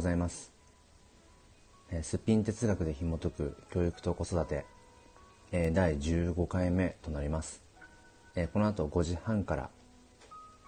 [0.00, 0.50] ございます。
[1.90, 4.64] えーすっぴん哲学で紐解く教育と子育て、
[5.52, 7.62] えー第15回目となります。
[8.34, 9.70] えーこの後5時半から、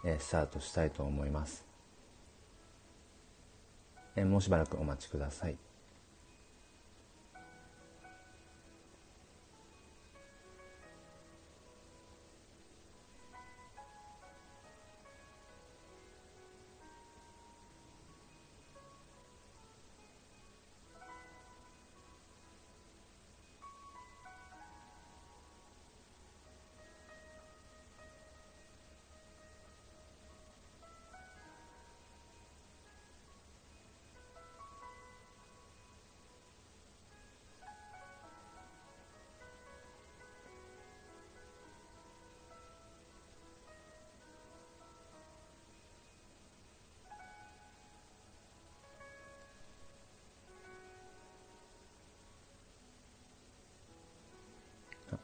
[0.05, 1.65] えースタートしたいと思います。
[4.17, 5.57] えーもうしばらくお待ちください。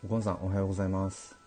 [0.09, 1.38] ゴンさんおはようございます。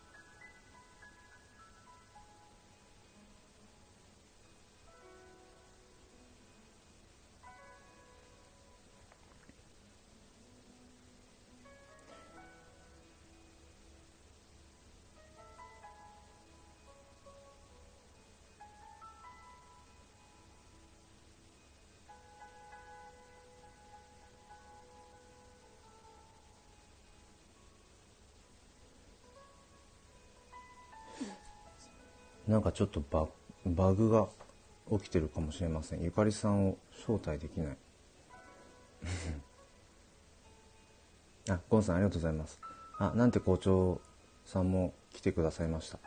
[32.51, 33.29] なんかちょっとバ
[33.65, 34.27] バグが
[34.91, 36.01] 起きてるかもしれません。
[36.01, 37.77] ゆかりさんを招待できない。
[41.49, 42.59] あ、ゴンさんありがとうございます。
[42.97, 44.01] あ、なんて校長
[44.45, 45.99] さんも来てくださいました。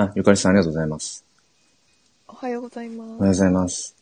[0.00, 1.26] あ、ゆかりさんありがとうございます。
[2.26, 3.94] おはようございまおはようございます。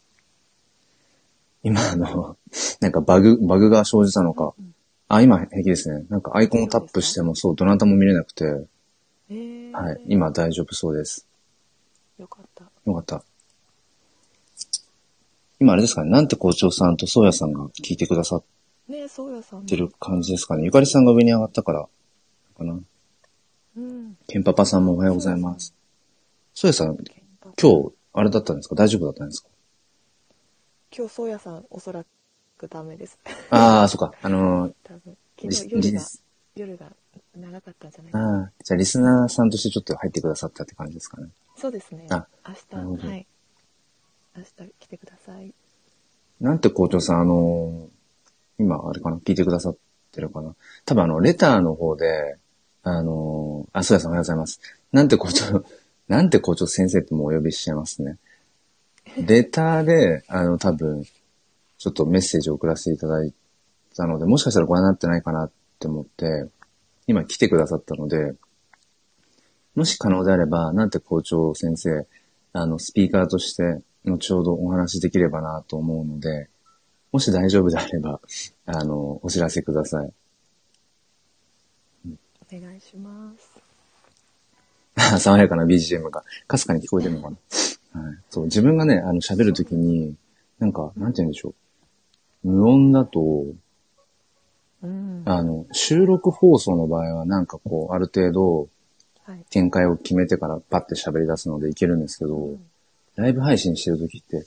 [1.65, 2.37] 今あの、
[2.81, 4.55] なんかバグ、バグが生じたのか。
[5.09, 6.07] あ、今平気ですね。
[6.09, 8.69] なんかアイコンをタップしてもそう、どなたも見れなくて、す。
[9.31, 11.27] えー、はい、今大丈夫そうです。
[12.17, 12.65] よかった。
[12.85, 13.25] よかった。
[15.59, 18.43] 今あれですかね、なんて校長さんとそうやさんが聞いてくださっ。
[19.67, 20.65] てる感じですかね。
[20.65, 21.89] ゆかりさんが上に上がったから、
[22.57, 22.79] かな。
[23.77, 24.17] うん。
[24.29, 25.75] ケンパパさんもおはようございます。
[26.61, 26.97] そうやさん、
[27.63, 28.75] 今日、あれだったんですか？
[28.75, 29.49] 大丈夫だったんですか？
[30.91, 32.05] 今日、そうやさん、おそら
[32.59, 33.17] くダメです。
[33.51, 34.13] ああ、そっか。
[34.21, 34.73] あのー
[35.41, 36.03] 昨日夜が
[36.57, 36.87] 夜が
[37.37, 38.39] 長かったんじゃないかな。
[38.41, 41.29] ああ、じゃあリスナーさんとしてちょっと入ってくださったって感じですかね。
[41.57, 42.09] そうですね。
[42.11, 43.27] あ明日、どはい。
[44.37, 45.55] 明日来てください。
[46.41, 47.89] なんて校長さん、あのー
[48.59, 49.19] 今、あれかな？
[49.19, 49.77] 聞いてくださっ
[50.11, 50.57] てるかな？
[50.85, 52.37] 多分あの、レターの方で、
[52.83, 54.61] あのーあ、そうやさんおはようございます。
[54.91, 55.65] なんて校長、
[56.09, 58.19] なんて校長先生ってもうお呼びしちゃいますね。
[59.17, 61.05] レターで、あの、多分、
[61.79, 63.33] ちょっとメッセージを送らせていただい
[63.97, 66.49] たので、もしかしたらご覧になってないかなって思って、
[67.07, 68.35] 今来てくださったので、
[69.75, 72.07] もし可能であれば、なんて校長先生、
[72.53, 76.49] あの、スピーカーとして、後ほどお話しできればなと思うので、
[77.13, 78.21] もし大丈夫であれば、
[78.67, 80.13] あの、お知らせください。
[82.51, 83.48] お願いします。
[85.19, 87.37] 爽やかな BGM が、かすかに聞こえてるのかな。
[88.03, 88.17] はい。
[88.31, 90.15] そう、自分がね、あの、喋るときに、
[90.59, 91.55] なんか、なんて言うんでしょ
[92.45, 92.49] う。
[92.49, 93.47] 無音だと、
[94.83, 95.23] うん。
[95.25, 98.69] あの、収録放送の場合は、なんかこう、ある程度、
[99.25, 99.45] はい。
[99.51, 102.61] 展開を決めてからパッて喋り出すのでいけるんですけど、うん
[103.19, 104.47] ライブ配信してるときって、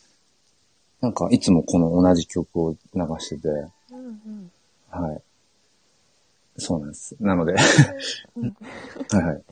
[1.02, 4.52] なんかいつもこの同じ曲を流してて、うんうん。
[4.90, 5.22] はい。
[6.58, 7.18] そうなんです。
[7.20, 7.54] なので、
[8.38, 8.56] うん
[9.12, 9.44] はいはい。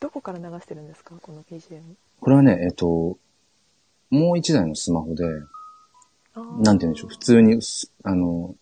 [0.00, 1.14] どこから流してるんですか？
[1.20, 1.82] この BGM。
[2.20, 3.18] これはね、えっと、
[4.10, 5.24] もう一台のスマホで、
[6.60, 8.54] なんて言うんでしょう、普通にス、あの、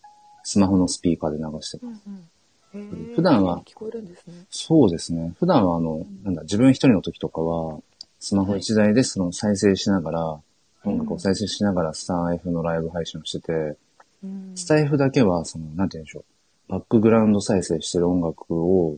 [0.43, 1.87] スマホのスピーカーで流してる。
[1.87, 2.27] うん
[2.73, 3.13] うん。
[3.15, 4.45] 普段は聞こえるんですね。
[4.49, 5.33] そうですね。
[5.39, 7.79] 普段はあの、なんだ、自分一人の時とかは、
[8.19, 10.39] スマホ一台でその再生しながら、
[10.83, 13.77] 音楽を再生しながらスター F のライブ配信をしてて、
[14.23, 18.97] うんスタイフだけは、その、なんて言うんでしょう、バックグラウンド再生してる音楽を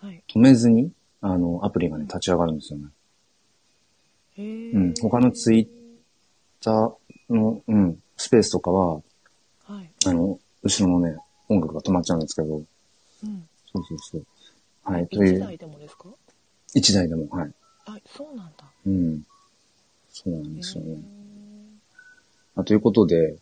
[0.00, 0.22] はい。
[0.28, 2.86] 止めずに、あの、アプリがね、立ち上がるんですよね。
[4.36, 4.94] へーうん。
[5.00, 5.68] 他のツイッ
[6.62, 6.94] ター
[7.30, 9.00] の、うん、スペースとかは、は
[9.82, 9.90] い。
[10.06, 11.16] あの、後ろのね、
[11.48, 12.60] 音楽が止まっちゃうんですけど、う
[13.26, 13.48] ん。
[13.72, 14.26] そうそうそう。
[14.84, 16.08] はい、という、一台でもですか？
[16.74, 17.52] 一台でも、はい。
[17.86, 18.64] あ、そうなんだ。
[18.86, 19.22] うん。
[20.10, 20.98] そうなんですよね。
[22.54, 23.38] まあ、ということで、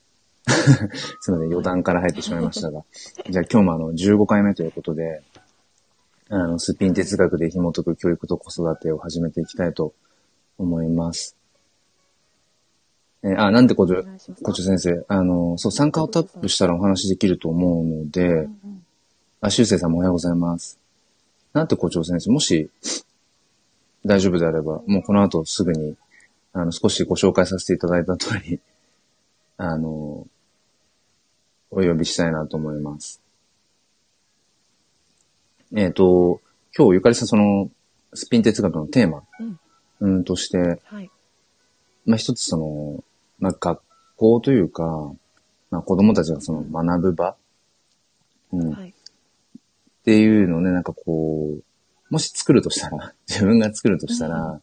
[1.21, 2.85] すみません、余談から入ってしまいましたが、
[3.29, 5.23] じゃあ今日もあの、15回目ということで、
[6.29, 9.95] あの、すっぴん哲学で紐解く教育と子育てを始めていきたいと
[10.59, 11.37] 思います。
[13.23, 14.03] えーあ、なんで校長
[14.43, 18.87] 校長先生、あの、そう、参加をタップしたらお話できると思うので、うんうん
[19.41, 20.79] あ、修正さんもおはようございます。
[21.53, 22.71] なんて校長先生、もし、
[24.05, 25.97] 大丈夫であれば、もうこの後すぐに、
[26.53, 28.61] あの、少しご紹介させていただいた通り、
[29.57, 30.27] あの、
[31.71, 33.21] お呼びしたいなと思います。
[35.77, 36.41] えっ、と、
[36.75, 37.71] 今日ゆかりさんその、
[38.15, 39.61] スピン哲学のテーマ、うん
[40.01, 41.11] うん、として、はい。
[42.07, 43.05] まあ、一つその、
[43.39, 43.83] まあ、学
[44.17, 45.13] 校というか、
[45.71, 47.37] まあ、子供たちがその学ぶ場、
[48.53, 48.89] うん、はい。
[48.89, 51.63] っていうのをね、なんかこう、
[52.09, 54.63] もし作るとしたら、 自分が作るとしたら、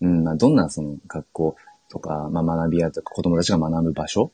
[0.00, 1.56] うん、まあ、どんなその学校
[1.88, 4.32] とか、まあ、学び屋とか子供たちが学ぶ場所、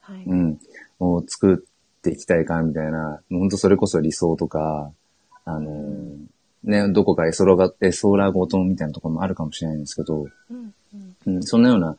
[0.00, 0.24] はい。
[0.26, 0.58] うん、
[0.98, 4.92] を作っていきたいか、みたいな、もう本当それこそ理想とか、
[5.44, 10.74] あのーね、どこか絵空が、絵空ごとみたいなところもあるかもしれないんですけど、うん
[11.26, 11.96] うんうん、そんなような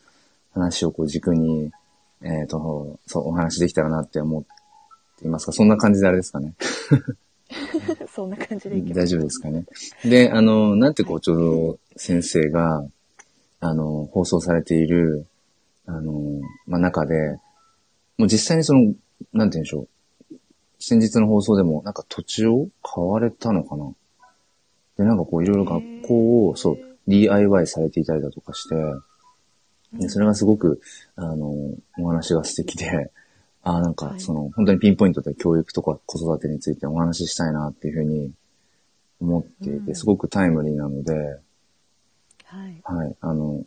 [0.54, 1.72] 話をこう軸に、
[2.24, 4.44] えっ、と、そう、お話できたらなって思っ
[5.20, 6.56] ていますが、そんな感じであれですかね？
[8.12, 9.02] そんな感じでいけます。
[9.02, 9.66] 大丈夫ですかね？
[10.04, 12.84] で、あの、なんて校長先生が、
[13.60, 15.28] あの、放送されている、
[15.86, 17.38] あの、まあ、中で、
[18.18, 18.94] もう実際にその、
[19.34, 19.88] なんて言うんでしょう？
[20.80, 23.92] 先日の放送でも、なんか土地を買われたのかな？
[24.98, 28.76] で、なんかこういろいろ学校を、そう、DIY されていたりだとかして、
[29.94, 30.82] でそれがすごく、
[31.16, 31.54] あの、
[32.00, 33.12] お話が素敵で、
[33.64, 34.20] あなんかはい。
[34.20, 38.32] その、本当にピンポイントで教育とか子育てについてお話ししたいなっていうふうに
[39.22, 39.96] 思っていて、うん。
[39.96, 41.14] すごくタイムリーなので、
[42.44, 42.82] はい。
[42.84, 43.64] はい、あの、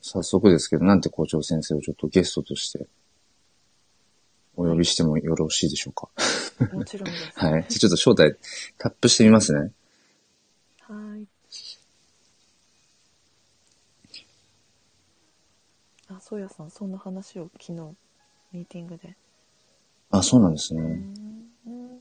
[0.00, 2.86] 早速ですけど、なんて校長先生をちょっとゲストとして
[4.60, 6.08] お呼びしてもよろしいでしょうか？
[6.74, 7.32] もちろんです。
[7.38, 7.66] はい。
[7.68, 8.36] じゃあちょっと招待
[8.76, 9.70] タップしてみますね。
[10.80, 11.26] はい。
[16.10, 17.72] あ、そうやさん、そんな話を昨日、
[18.52, 19.16] ミーティングで。
[20.10, 20.82] あ、そうなんですうね。
[20.82, 22.00] ん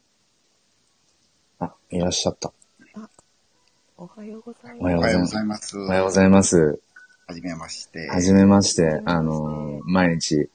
[1.60, 2.52] あ、いらっしゃった。
[4.00, 5.18] おはようございおはようます。
[5.20, 5.58] ございます。
[5.58, 5.78] ます。
[5.80, 6.80] おはようございます。
[7.28, 8.08] はじめまして。
[8.08, 10.50] はじめましてはじめ、ましてあの、毎日、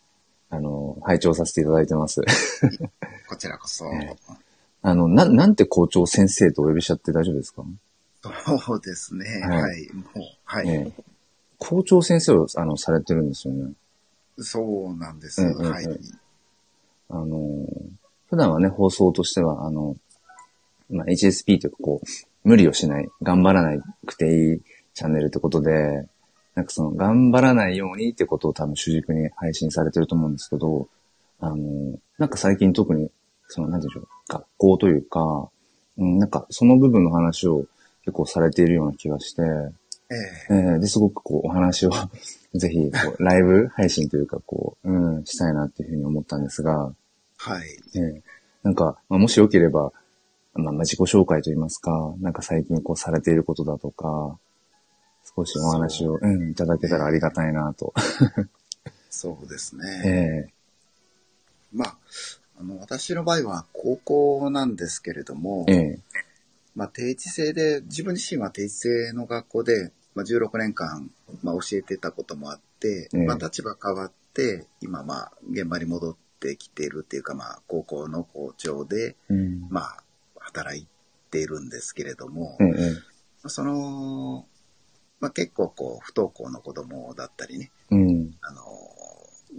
[0.55, 2.21] あの、拝聴させていただいてます。
[3.27, 3.87] こちらこそ。
[3.95, 4.15] え
[4.83, 7.65] あの、な、なんて校長先生とお呼びしちゃって大丈夫ですか？
[8.67, 9.25] そうですね。
[9.41, 9.89] はいはい。
[9.95, 10.69] もう、はい。
[10.69, 11.03] ええ
[11.59, 13.73] 校長先生を、あの、されてるんですよね。
[14.39, 15.41] そうなんです。
[15.41, 15.87] うんうんうんはい。
[17.09, 17.67] あの、
[18.29, 19.97] 普段はね、放送としては、あの、
[20.91, 24.61] まあ、HSP というか、こう、無理をしない、頑張らなくていい
[24.93, 26.09] チャンネルってことで、
[26.55, 30.89] なんかその、頑張らないようにってことを多分主軸に配信されてると思うんですけど、
[31.41, 33.11] あの、なんか最近特に、
[33.49, 35.49] その、なんでしょう、学校というか、
[35.99, 37.67] うん、なんかその部分の話を
[38.05, 39.43] 結構されているような気がして、
[40.51, 41.91] ええーで、すごくこう、お話を
[42.55, 46.95] ぜひ、こうライブ配信というか、こう、うん、したいなっていうふうに思ったんですが、
[47.39, 47.69] はい。
[47.97, 48.23] ええ
[48.63, 49.93] なんか、まあ、もしよければ、
[50.55, 54.39] まあ、まあ自己紹介といいますか、なんか最近こうされていることだとか、
[55.25, 57.95] 少しお話を、うん、いただけたらありがたいなと。
[59.11, 60.03] そうですね。
[60.05, 60.09] え
[60.49, 60.53] え
[61.73, 61.97] まあ、
[62.59, 65.99] あの、私の場合は高校なんですけれども、ええ
[66.75, 71.11] まあ、定時制で、自分自身は定時制の学校で、まあ、16年間、
[71.43, 79.67] まあ、教えてたこともあって、ええまあ、立場変わって、今、まあ、現場に戻ってきているっていうか、まあ、高校の校長で、うん。
[79.71, 80.03] まあ、
[80.39, 80.87] 働い
[81.31, 84.47] ているんですけれども、ええその、
[85.23, 88.35] まあ、結構こう、不登校の子供だったりね、うん。
[88.41, 88.63] あの、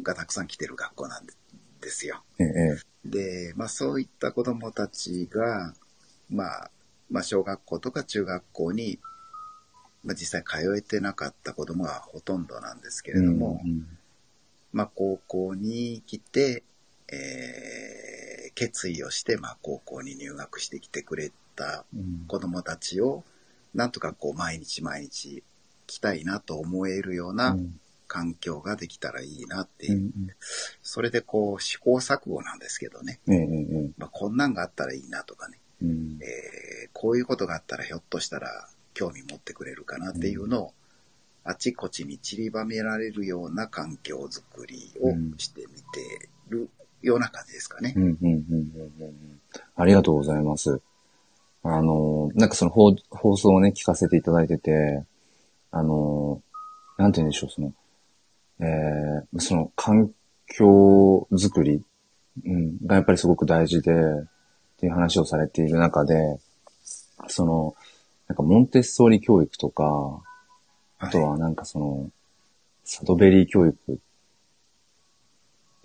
[0.04, 2.22] がたくさん来てる学校なんですよ。
[2.38, 5.74] ええで、まあそういった子供たちが、
[6.30, 6.72] まあ、
[7.10, 9.00] まあ小学校とか中学校に、
[10.04, 13.88] まあ実際通えてなかった子供がほとんどなんですけれども、うん
[14.74, 16.64] まあ高校に来て、
[17.10, 23.24] えー決意をして、まあ高校に入学してきてくれたうん子供たちを、
[23.74, 25.44] なんとかこう毎日毎日
[25.88, 27.80] 来たいなと思えるようなうん。
[28.06, 30.12] 環境ができたらいいなっていう、うん
[30.84, 33.20] それでこう試行錯誤なんですけどね、
[33.98, 36.20] まあ、こんなんがあったらいいなとかね、うん。
[36.22, 40.74] えーこういうことがあったらひょっとしたら興味持ってくれるかなっていうのを、
[41.44, 46.70] あちこちに散りばめられるような環境づくりをしてみてる
[47.02, 47.94] ような感じですかね。
[47.96, 49.42] うんうんうんうんうん。
[49.76, 50.82] ありがとうございます。
[51.64, 55.04] あの、なんかその放放送をね、聞かせていただいてて、
[55.76, 56.42] あの、
[56.98, 57.74] なんて言うんでしょう、その、
[58.60, 60.12] えー、その環
[60.46, 61.82] 境づくり、
[62.46, 63.96] うん、がやっぱりすごく大事で、っ
[64.78, 66.38] ていう話をされている中で、
[67.28, 67.76] その、
[68.28, 70.22] なんかモンテッソーリ教育とか、
[71.00, 72.12] あとはなんかその、
[72.84, 74.00] サドベリー教育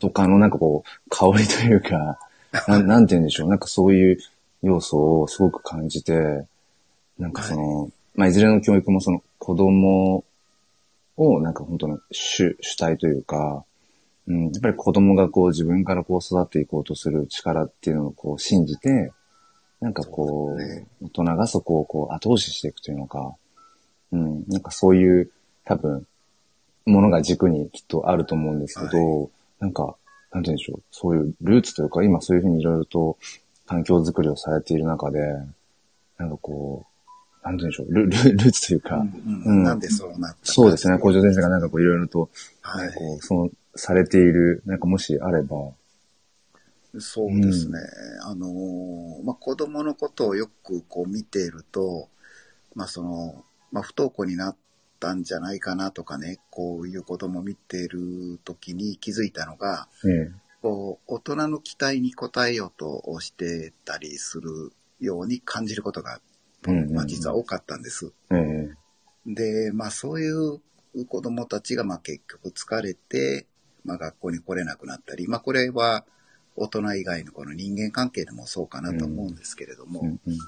[0.01, 2.19] とかのなんかこう、香りというか、
[2.69, 4.19] なんなんて言うんでしょう、なんかそういう
[4.63, 6.47] 要素をすごく感じて、
[7.19, 10.25] なんかその、まあ、いずれの教育もその子供
[11.17, 13.65] をなんか本当の主、主体というか、
[14.27, 19.13] うん、やっぱり子供がこう自分からこう育っていこうとする力っていうのをこう信じて、
[19.81, 23.37] なんかこう、大人がそこをこう後押ししていくというのか、
[24.11, 25.31] うん、なんかそういう
[25.65, 26.05] 多分、
[26.87, 29.95] ものが軸にきっとあると思うんですけど、なんか、
[30.33, 33.17] なんて言うんでしょう、そういうルーツというか、今そういうふうにいろいろと
[33.65, 35.21] 環境づくりをされている中で、
[36.17, 36.98] なんかこう、
[37.43, 42.31] なんて言うんでしょう、ル ルルーツというか、うんうんなんでそうなったかそうですね、校長先生がなんかこういろいろと、
[42.61, 42.93] はい。
[42.95, 45.73] こう、その、されている、なんかもしあれば、
[46.99, 47.79] そうですね。
[48.23, 52.09] あのーまあ、子供のことをよくこう見ていると、
[52.75, 54.57] まあ、その、まあ、不登校になっ
[54.99, 68.13] たんじゃないかなとかね、こういう子供を見ている時に気づいたのが、えこう、大人の期待に応えようとしてたりするように感じることが、うんうんうんまあ、実は多かったんです。
[68.31, 68.75] え、え。
[69.27, 70.61] で、まあそういう
[71.07, 73.47] 子供たちがまあ結局疲れて、
[73.85, 76.05] まあ学校に来れなくなったり、まあこれは
[76.57, 80.41] 大人以外のこの人間関係でもそうかなと思うんですけれども、え、うんうん、で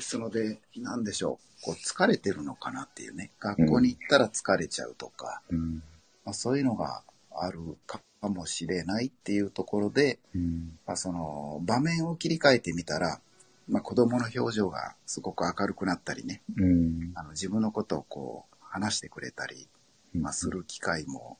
[0.00, 5.82] すので、なんでしょう、こう疲れてるのかなっていうね、学校に行ったら疲れちゃうとか、うん、
[6.24, 7.02] まあそういうのが
[7.34, 13.20] あるかもしれないっていうところで、うん、まあその場面を切り替えてみたら、
[13.68, 19.68] まあ子供の表情がすごく明るくなったりね、うん、あの自分のことをこう話してくれたり、
[20.14, 21.38] まあ、する機会も、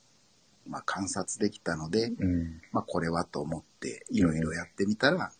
[0.67, 5.33] まあ、観察できたので、うん、まあ、これはと思っていろいろやってみたら、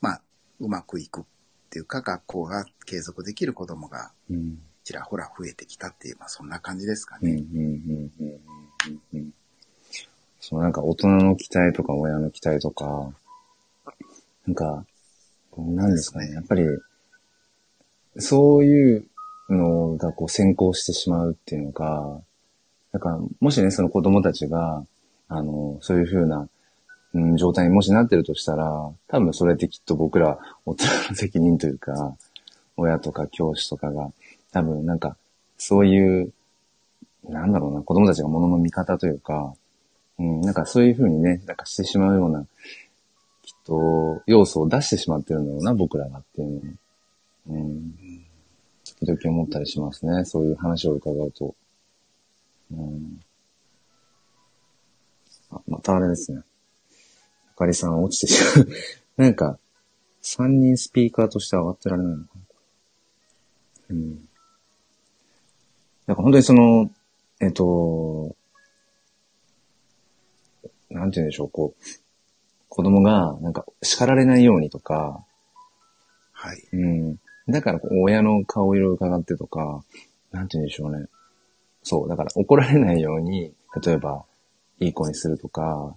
[0.00, 0.20] まあ、
[0.60, 1.24] うまくいくっ
[1.70, 7.42] ていうか、学校が継続できる子供がうん、ちらほら増えてきたっていう、まあ、そんな感じですかうん、うん、ね。
[7.50, 9.30] うん、うん、うん。
[10.40, 13.10] そのなんか大人の期待とか親の期待とか、
[14.46, 14.84] なんか、
[15.62, 16.64] なんですかね、やっぱり、
[18.18, 19.06] そういう
[19.48, 22.20] のがこう先行してしまうっていうのか、
[22.92, 24.84] だから、もしね、その子供たちが、
[25.28, 26.48] あの、そういうふうな、
[27.12, 32.16] うん、状態にもしなってるとしたら、多分それってきっと僕ら大人の責任というか、
[32.76, 34.12] 親とか教師とかが、
[34.52, 35.16] 多分なんか、
[35.58, 36.32] そういう、
[37.28, 39.54] なんだろうな、子供たちが物の見方というか、
[40.18, 42.46] うん、なんかそういうふうにね、なんかしてしまうような、
[43.64, 46.78] と、要素を出してしまってるんだろうな、僕らがっていう
[47.46, 47.94] のを、うん、
[48.84, 51.54] 時々思ったりしますね、そういう話を伺うと。
[52.70, 53.20] うん、
[55.50, 56.42] あ、またあれですね。
[57.54, 58.68] あかりさん落ちてしまう。
[59.16, 59.58] なんか、
[60.20, 62.40] 三人スピーカーとして上がってられないのかな
[63.90, 64.28] うん。
[66.06, 66.90] なんか本当にその、
[67.40, 68.34] えっと、
[70.90, 71.84] なんて言うんでしょう、こう、
[72.74, 75.24] 子供が、なんか、叱られないようにとか、
[76.32, 76.58] はい。
[76.72, 77.16] うん。
[77.48, 79.84] だから、親の顔色を伺ってとか、
[80.32, 81.06] なんて言うんでしょうね。
[81.84, 84.24] そう、だから怒られないように、例えば、
[84.80, 85.94] いい子にするとか、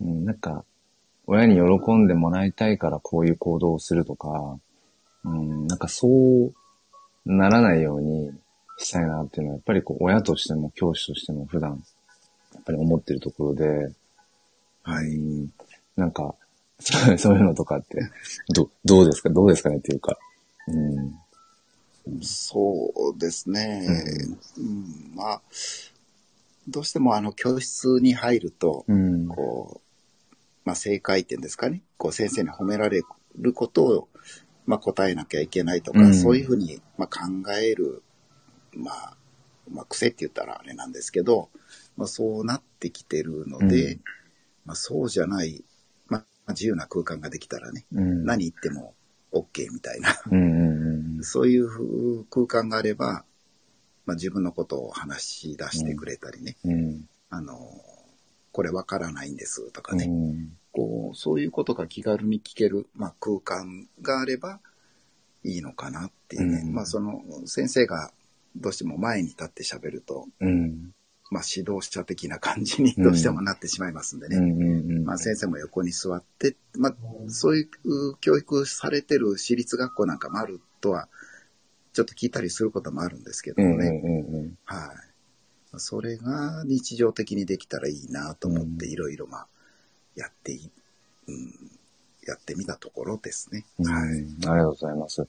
[0.00, 0.64] うん、なんか、
[1.26, 4.58] 親に喜んでもらいたいからこういう行動をするとか、
[5.22, 6.54] うん、なんかそう
[7.26, 8.30] ならないように
[8.78, 11.82] したいなっていうのは、やっぱりこう、親としても教師としても普段、
[12.54, 13.92] やっぱり思ってるところで、
[14.82, 15.50] はい。
[15.96, 16.34] うんなんか、
[17.18, 18.10] そういうのとかって、
[18.52, 19.30] ど、どうですか？
[19.30, 20.18] どうですかねっていうか。
[20.68, 21.14] うん。
[22.22, 23.88] そうですね。
[24.58, 25.42] うん、まあ、
[26.68, 29.26] どうしてもあの教室に入ると、うん。
[29.28, 29.80] こ
[30.34, 31.82] う、まあ、正解点ですかね。
[31.96, 33.00] こう、先生に褒められ
[33.38, 34.08] ることを、
[34.66, 38.02] まあ、答えなきゃいけないとか、うんそういうふうに、まあ、考える、
[38.74, 39.16] まあ、
[39.70, 41.48] まあ、癖って言ったらあれなんですけど、
[41.96, 44.00] まあ、そうなってきてるので、うん
[44.66, 45.64] まあ、そうじゃない、
[46.46, 48.24] まあ、自由な空間ができたらね、うん。
[48.24, 48.94] 何言っても
[49.32, 50.14] OK みたいな。
[51.22, 53.24] そういう空間があれば、
[54.06, 57.08] まあ、自分のことを話し出してくれたりね、うん。
[57.28, 57.58] あの、
[58.52, 60.52] これわからないんですとかね、うん。
[60.72, 64.60] こう、そういうことが気軽に聞ける、まあ、空間があれば
[65.42, 66.62] いいのかなっていうね。
[66.64, 68.12] うんまあ、その、先生が
[68.54, 70.92] どうしても前に立って喋ると、うん。
[71.30, 74.36] まあ、指導者的な感じにどうしてもなってしまいますんでね。
[74.36, 75.04] うんうんうん。
[75.04, 76.94] まあ、先生も横に座って、まあ、
[77.28, 81.08] そういう教育されてる私立学校なんかもあるとは、
[81.92, 83.88] ちょっと聞いたりすることもあるんですけどもね。
[84.04, 84.58] うんうん。
[84.66, 84.92] は
[85.74, 85.78] い。
[85.78, 89.46] それが日常的にできたらいいなと思って、うんいろいろまあ、
[90.14, 90.70] やってい、
[91.26, 91.36] うん、
[92.26, 93.64] やってみたところですね。
[93.80, 94.10] うんはい。
[94.10, 95.26] ありがとうございます。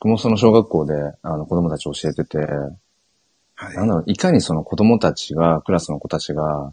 [0.00, 2.38] 僕もその小学校で、あの、子供たち教えてて、
[3.60, 3.76] はい。
[3.76, 6.72] なんだろう、いかにその子供たちが、クラスの子たちが、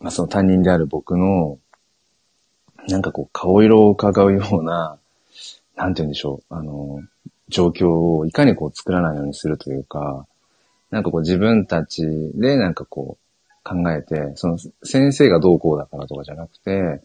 [0.00, 1.58] まあその担任である僕の、
[2.88, 4.98] なんかこう、顔色を伺うような、
[5.76, 7.02] なんて言うんでしょう、あの、
[7.48, 10.26] 状況をいかにこう作らないようにするというか、
[10.90, 17.02] なんかこう自分たちでなんかこう考えて、その先生がどうこうだからとかじゃなくて、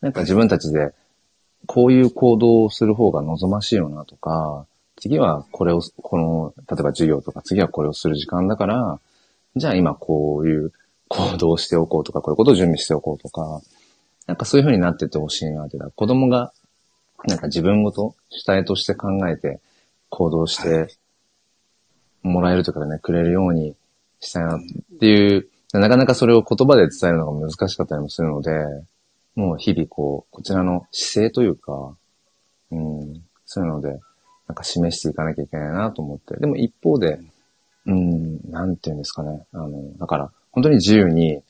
[0.00, 0.92] なんか自分たちで
[1.66, 4.66] こういう行動をする方が望ましいよなとか、
[4.96, 9.00] 次はこれを、この、例えば授業とか次はこれをする時間だから、
[9.54, 10.72] じゃあ今こういう
[11.08, 13.60] 行動をしておこうとか、こういうことを準備しておこうとか、
[14.26, 15.78] なんかそういう風になってってほしいなって。
[15.94, 16.52] 子供が、
[17.26, 19.60] なんか自分ごと主体として考えて
[20.10, 20.94] 行動して
[22.22, 23.76] もらえるというかね、くれるように
[24.20, 24.60] したいなっ
[24.98, 28.50] ていう、なかなかそれを言葉で伝えるのが難しかったりもするので、
[29.34, 31.96] もう日々こう、こちらの姿勢というか、
[32.70, 34.00] うん、そういうので、
[34.48, 36.36] なんか示していかなきゃいけないなと思って。
[36.36, 37.20] でも一方で、
[37.86, 39.46] うん、なんていうんですかね。
[39.52, 41.42] あの、だから、本当に自由に、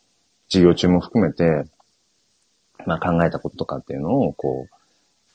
[0.49, 1.65] 授業中も含めて、
[2.87, 4.69] まあ考えたこととかっていうのを、こ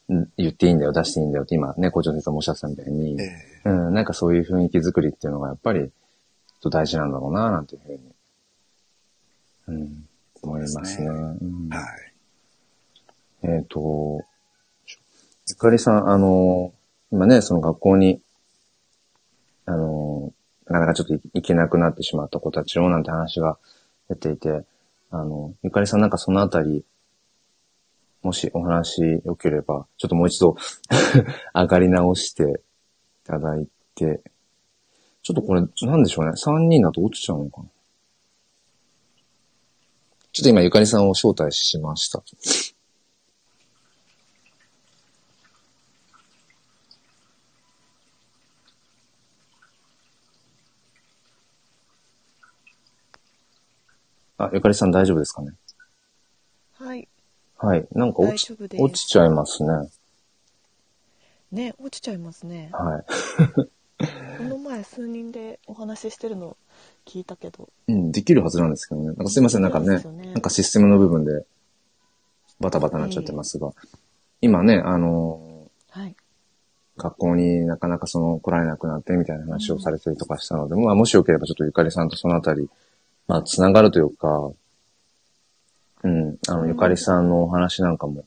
[0.10, 5.89] う、うん言っていいんだよ、出していいんだよって今ね、校長先生もおっしゃってたみたいに、えうん、なんかそういう雰囲気作りっていうのがやっぱり、
[6.62, 10.06] と大事なんだろうな、なんていうふうに、うん、
[10.41, 10.86] 思いますね。
[10.86, 13.58] すねうんえはい。
[13.58, 14.22] えっ、と、
[15.48, 16.74] ゆかりさん、あの、
[17.12, 18.22] 今ね、その学校に、
[19.65, 20.34] あの、
[20.68, 23.58] なかなかちょっと行けなくなってしまった子たちをなんて話が
[24.10, 24.63] 出ていて、
[25.10, 26.86] あの、ゆかりさんなんかそのあたり、
[28.24, 30.56] もしお話良ければ、ちょっともう一度
[31.53, 32.48] 上がり直してい
[33.25, 34.22] ただいて、
[35.21, 36.32] ちょっとこれ、なんでしょうね。
[36.32, 37.67] 3人だと落ちちゃうのかな。
[40.32, 42.24] ちょっと今ゆかりさんを招待しました。
[54.45, 55.54] あ、ゆかりさん大丈夫ですかね？
[56.77, 57.08] はい
[57.58, 57.88] はい。
[57.93, 59.89] なんか落ち落ちちゃいますね。
[61.51, 63.06] ね落ちちゃいますねはい。
[64.38, 66.58] この前数人でお話ししてるの
[67.06, 69.08] 聞いたけどうん、できるはずなんですけどね。
[69.08, 71.45] なんかすいません、なんかねねなんかシステムの部分で
[72.60, 73.73] バタバタになっちゃってますが、
[74.41, 76.21] 今ね、あのはいー
[76.97, 82.69] 学校になかなかその来られなくなってみたいな話をされてるとかしたので、まあもしよければちょっとゆかりさんとそのあたり、
[83.32, 84.52] まあつながるというか、
[86.04, 86.67] うん、あの、うん。
[86.67, 88.26] ゆかりさんのお話なんかも、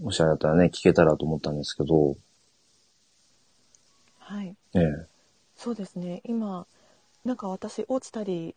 [0.00, 2.16] もしあれだったらね、聞けたらと思ったんですけど、
[4.18, 4.56] はい。
[4.74, 5.06] ええ。
[5.54, 6.22] そうですね。
[6.24, 6.66] 今
[7.24, 8.56] なんか私落ちたり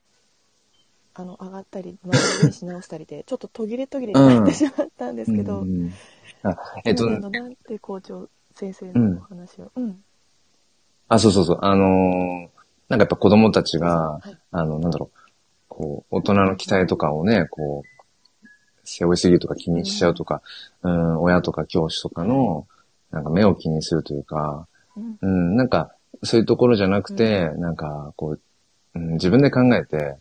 [1.14, 5.92] あの上がったりまた練し直したりで ちょっと途切れ途切れになってしまったんですけど、うん
[6.42, 10.04] あえっと、あのなんて校長先生のお話を、うん。
[11.10, 11.60] あ、そうそうそう。
[11.62, 12.58] あのー
[12.90, 14.38] なんかやっぱ子供たちが、はい。
[14.52, 15.27] あの、なんだろう、
[15.78, 18.48] こう、大人の期待とかをね、こう、
[18.84, 20.42] 背負いすぎるとか気にしちゃうとか、
[20.82, 22.66] うん、親とか教師とかの、
[23.12, 25.18] なんか目を気にするというか、うん。
[25.22, 25.92] うん、なんか、
[26.24, 28.40] そういうところじゃなくて、なんか、こう、
[28.96, 30.16] うん、自分で考えて、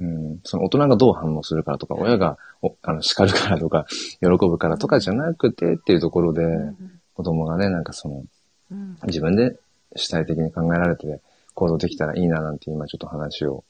[0.00, 3.86] うん、その大人がどう反応するからとか、親がおあの叱るからとか、
[4.20, 7.00] 喜ぶからとかじゃなくてっていうところで、うん。
[7.14, 8.24] 子供がね、なんかその、
[8.72, 8.96] うん。
[9.04, 9.56] 自分で
[9.94, 11.20] 主体的に考えられて
[11.54, 13.62] 行動できたらいいななんて今ちょっと話を、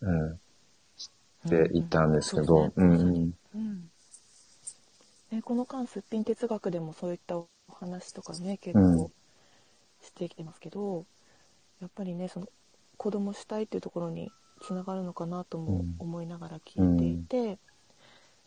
[0.00, 0.36] うん、っ
[1.48, 3.34] て言ったんですけど、うんうん。
[3.54, 3.90] うん
[5.30, 9.10] ね、この間すっぴん哲学でもそういったお話とかね結うん構
[10.02, 11.04] してきてますけど、
[11.80, 12.48] やっぱりねその
[12.96, 14.30] 子供主体っていうところに
[14.62, 17.58] つながるのかなともうん思いながら聞いていて、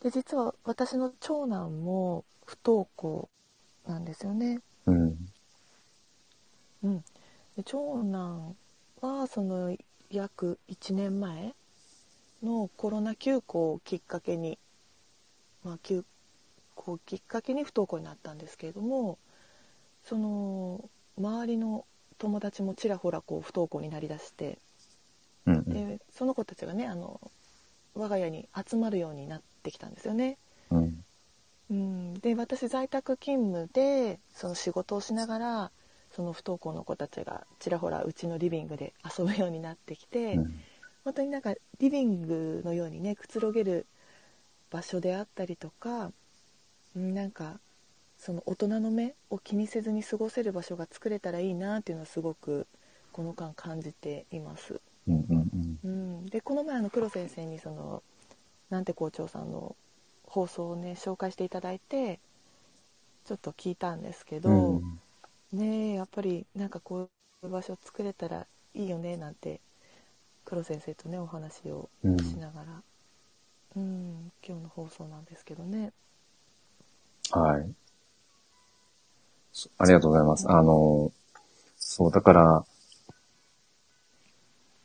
[0.02, 3.28] で実は私の長男も不登校
[3.86, 4.60] なんですよね。
[4.86, 5.16] うん。
[6.82, 6.98] うん、
[7.56, 8.56] で長男
[9.00, 9.76] はその
[10.12, 11.54] 約1年前
[12.42, 14.58] のコロナ休校をきっかけに、
[15.64, 16.04] まあ、休
[16.74, 19.18] 校をきっかけに不登校になったんですけれども
[20.04, 21.86] その周りの
[22.18, 24.58] 友達もちらほらこう不登校になりだして
[25.46, 25.64] うんうん。
[25.64, 27.20] でその子たちがねあの
[27.94, 30.38] 我が家に集まるようになってきたんですよね。
[30.70, 31.04] うん。
[31.70, 35.70] うん、で私在宅勤務でその仕事をしながら
[36.14, 40.60] その不登校の子たちがちらほらうちのリビングで遊ぶようになってきて、うん
[41.04, 43.86] 本当になんかリビングのようにねくつろげる
[44.70, 46.12] 場所であったりとか
[46.94, 47.58] うんなんか
[48.18, 52.68] その大人の目を気にせずに過ごせる場所が作れたらいいなっていうのはすごく
[53.10, 54.80] この間感じています。
[55.08, 58.04] うんうんうん、でこの前あの黒先生にその
[58.70, 59.74] なんて校長さんの
[60.24, 62.20] 放送をね紹介していただいて
[63.24, 65.00] ちょっと聞いたんですけど、うん。
[65.52, 67.08] ねえやっぱりなんかこ
[67.42, 69.60] ういう場所作れたらいいよねなんて
[70.44, 72.82] 黒先生とねお話をうんしながら、
[73.76, 75.92] うん今日の放送なんですけどね。
[77.30, 77.74] はい。
[79.52, 80.50] そありがとうございます。
[80.50, 81.12] あの、
[81.76, 82.64] そう、だから、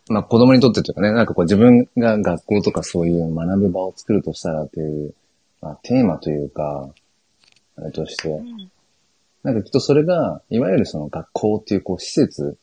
[0.09, 5.13] まあ子供にとってというかね、なんかこう自分が学校とかそういう学ぶ場を作るとしたらっていう、
[5.61, 6.89] まあテーマというか、
[7.77, 8.71] あれとして、うん
[9.47, 12.57] なんかきっとそれが、いわゆるその学校っていうこう施設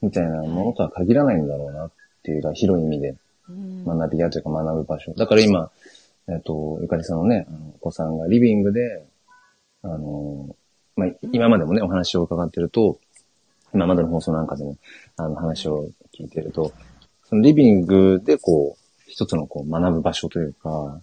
[0.00, 3.14] みたいなものとは限らないんだろうなっていうか、広い意味で
[3.50, 5.12] うん学び屋というか学ぶ場所。
[5.12, 5.70] だから今、
[6.28, 9.04] えっ、と、ゆかりさんのね、あのお子さんがリビングで、
[9.82, 10.56] あの、
[10.96, 12.98] まあ、今までもね、お話を伺ってると、
[13.74, 14.78] 今までの放送なんかでも、
[15.18, 16.72] あの話を聞いてると、
[17.24, 21.02] そのリビングでこう、一つのこう学ぶ場所というか、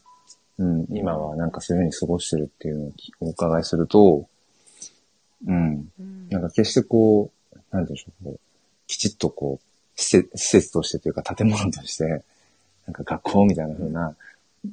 [0.57, 4.27] うん、今はなんかそういうふうに過ごしてるっていうのをお伺いすると、
[5.47, 6.29] うん、うん。
[6.29, 8.39] なんか決してこう、なんでしょう、こう
[8.87, 12.23] きちっとこう、施設施設としてというか建物として、
[12.85, 14.15] なんか学校みたいな風な、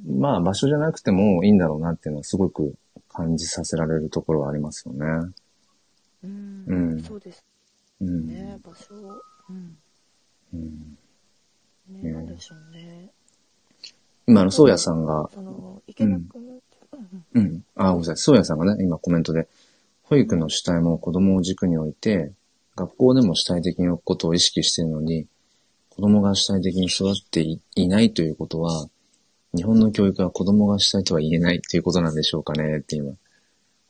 [0.07, 2.73] まあ場所じゃなくてもいいんだろうなっていうのはすごく
[3.09, 5.33] 感じさせられるところはありますよね。
[6.23, 6.63] うん。
[6.67, 7.03] うん。
[7.03, 7.43] そうです
[8.01, 8.27] うん。
[8.27, 8.95] ね場所、
[9.49, 9.77] うん。
[10.53, 10.97] うん、
[11.89, 13.09] ねうんなんでしょうね。
[14.27, 16.61] 今、あの、そうやさんが、その池田君の、
[17.33, 17.41] うん。
[17.41, 17.63] うん。
[17.75, 18.17] あ、ごめんなさい。
[18.17, 19.47] そうやさんがね、今コメントで、
[20.11, 22.33] 保育の主体も子供を軸に置いて、
[22.75, 25.25] 学校でも主体的に置くことを意識しているのに、
[25.89, 28.89] 子供が主体的に育っていいないということは、
[29.55, 33.13] 日本の教育は子供が主体とは言えないということなんでしょうかねって今、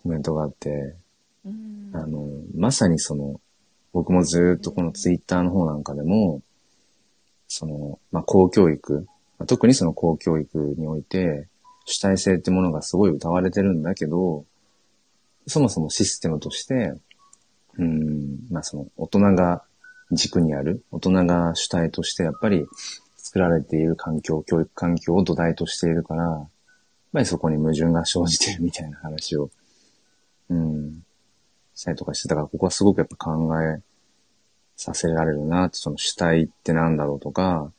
[0.04, 0.94] コメントがあって、
[1.44, 1.90] うん。
[1.92, 3.42] あの、まさにその、
[3.92, 6.44] 僕もずーっとこのツイッターの方なんかでも、
[7.48, 9.08] その、まあ、公教育、
[9.40, 11.48] まあ特にその公教育において、
[11.86, 14.46] 主体性ってものがすごい歌われてるんだけど、
[15.48, 16.94] そもそもシステムとして、
[17.78, 19.64] うん、まあ、その、大人が
[20.12, 22.66] 軸にある、大人が主体としてやっぱり
[23.18, 26.50] 作られている環境、教育環境を土台としているから、やっ
[27.14, 29.50] ぱりそこに矛盾が生じてるみたいな話を、
[30.50, 31.04] うん、
[31.76, 33.82] したりとかしてたから、ここはすごくやっぱ考え
[34.76, 37.72] させられるな、その主体ってなんだろうとか、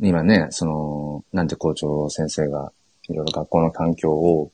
[0.00, 2.72] 今ね、その、なんて校長先生が
[3.08, 4.50] いろいろ学校の環境を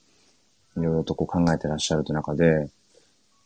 [0.77, 2.67] いろいろとこう考えてらっしゃるという中で、やっ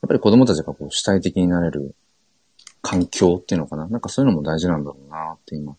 [0.08, 1.94] ぱり子供たちがこう主体的になれる
[2.82, 3.88] 環境っていうのかな？
[3.88, 5.76] なんかそういうのも大事なんだろうなって今。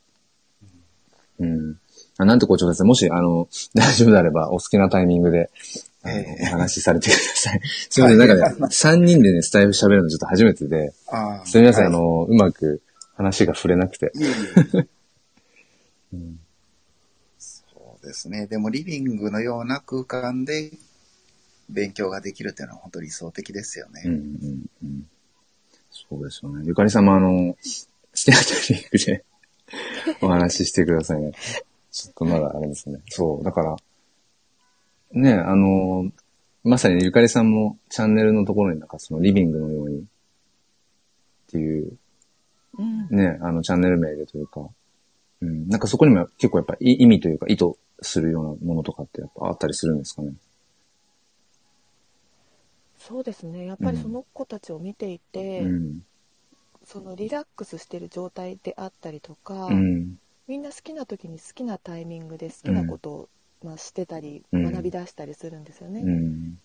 [1.39, 1.77] うん。
[2.17, 5.49] あなんて校長先生、もし、あの、 大丈夫であればお好きなタイミングで、
[6.07, 7.61] ええお話しされてください。
[7.89, 10.93] すいません、なんかね、3人でね、スタイフ喋るのちょっと初めてで、
[11.45, 12.81] すみません、はいあの、うまく
[13.15, 14.11] 話が触れなくて。
[16.13, 16.39] うん
[17.37, 18.45] そうですね。
[18.47, 20.71] でもリビングのような空間で
[21.69, 24.01] 勉強ができるっていうのは本当理想的ですよね。
[24.05, 25.07] うんうんうん
[25.97, 26.63] そうですよね。
[26.65, 27.57] ゆかりさんもあの、好
[28.13, 29.23] きなタイミングで
[30.21, 31.31] お話ししてくださいね。
[31.89, 32.99] ちょっとまだあれですね。
[33.07, 33.77] そう、だから、
[35.13, 36.11] ね、あの、
[36.65, 40.03] まさにゆかりさんもチャンネルのところになんかそのリビングのようにっ
[41.47, 41.97] ていう
[42.77, 44.61] うんね、あのチャンネル名でというか、
[45.41, 50.33] うん、なんかそこにも結構やっぱい意味というか意図するようなものとかってやっぱあったりするんですかね。
[53.07, 56.01] そうですねやっぱりその子たちを見ていて、うん。
[56.83, 60.17] そのリラックスしてる状態であったりとか、うん。
[60.47, 63.29] みんな好きな時に好きなタイミングで好きなことを、
[63.63, 66.01] まあ、してたりうん学び出したりするんですよね。
[66.01, 66.57] うん。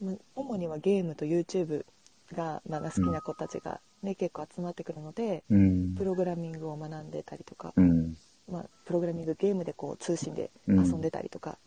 [0.00, 1.84] まあ主にはゲームと YouTube
[2.32, 6.04] が、まあ、好きな子たちが、ね結構集まってくるのでうんプ。
[6.04, 8.14] ログラミングを学んでたりとか、うん。
[8.48, 11.58] まあ、プログラミングゲームでこう通信で遊んでたりとか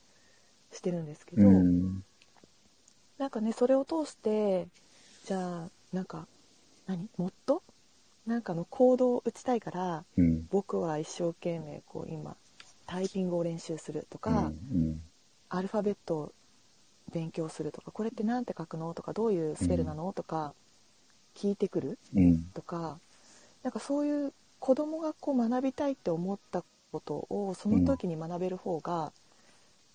[0.71, 2.03] してるんですけど、うん。
[3.21, 4.67] なんかねそれを通して
[5.25, 6.25] じゃあなんか
[6.87, 7.07] 何？
[7.17, 7.61] もっと？
[8.25, 10.47] なんかのコードを打ちたいからうん。
[10.49, 12.35] 僕は一生懸命こう今
[12.87, 15.01] タイピングを練習するとか、うん。
[15.49, 16.33] アルファベットを
[17.13, 18.91] 勉強するとかこれって何て書くの？
[18.95, 20.11] とかどういうスペルなの？
[20.13, 20.55] とか
[21.35, 22.43] 聞いてくるうん。
[22.55, 22.97] とか
[23.61, 29.13] なんかそういう子供がこう学びたいって思ったことをその時に学べる方が、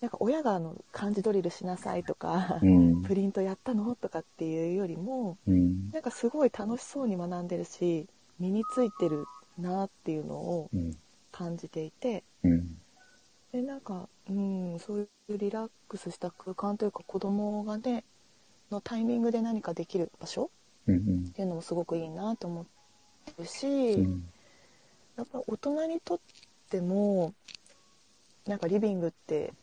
[0.01, 3.01] なんか親があの漢字ドリルしなさいとか、うん。
[3.03, 5.89] プリントやったのとかっていうよりもうん。
[5.91, 8.07] なんかすごい楽しそうに学んでるし
[8.39, 9.25] 身についてる
[9.57, 10.91] なっていうのをうん。
[11.31, 12.77] 感じていてうん。
[13.51, 18.03] でなんか、うん、そういうリラックスした空間というか子供がね
[18.71, 20.49] のタイミングで何かできる場所
[20.87, 21.25] うん。
[21.29, 22.65] っていうのもすごくいいなと思っ
[23.37, 24.23] るし、うん。
[25.17, 26.19] やっぱ大人にとっ
[26.69, 27.33] ても
[28.45, 29.53] なんかリビングって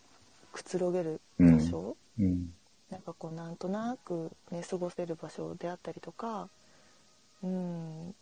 [0.54, 2.54] くつろげる場所、うん。
[2.90, 6.48] なんかこうなんとなくね過ごせる場所であったりとか
[7.42, 8.14] うん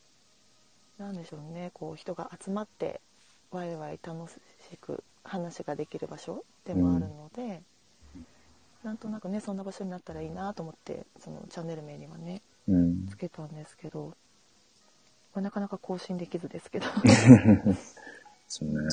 [0.99, 3.03] なんでしょうねこう人が集まって
[3.51, 7.61] ワイワイ楽しく話ができる場所でもあるので、
[8.83, 13.17] なんとなくねそんな場所になったらいいなと思ってそのチャンネル名にはねうんつ。
[13.17, 14.15] けたんですけど、
[15.35, 16.87] まあ、なかなか更新できずですけど。
[18.49, 18.89] そうね。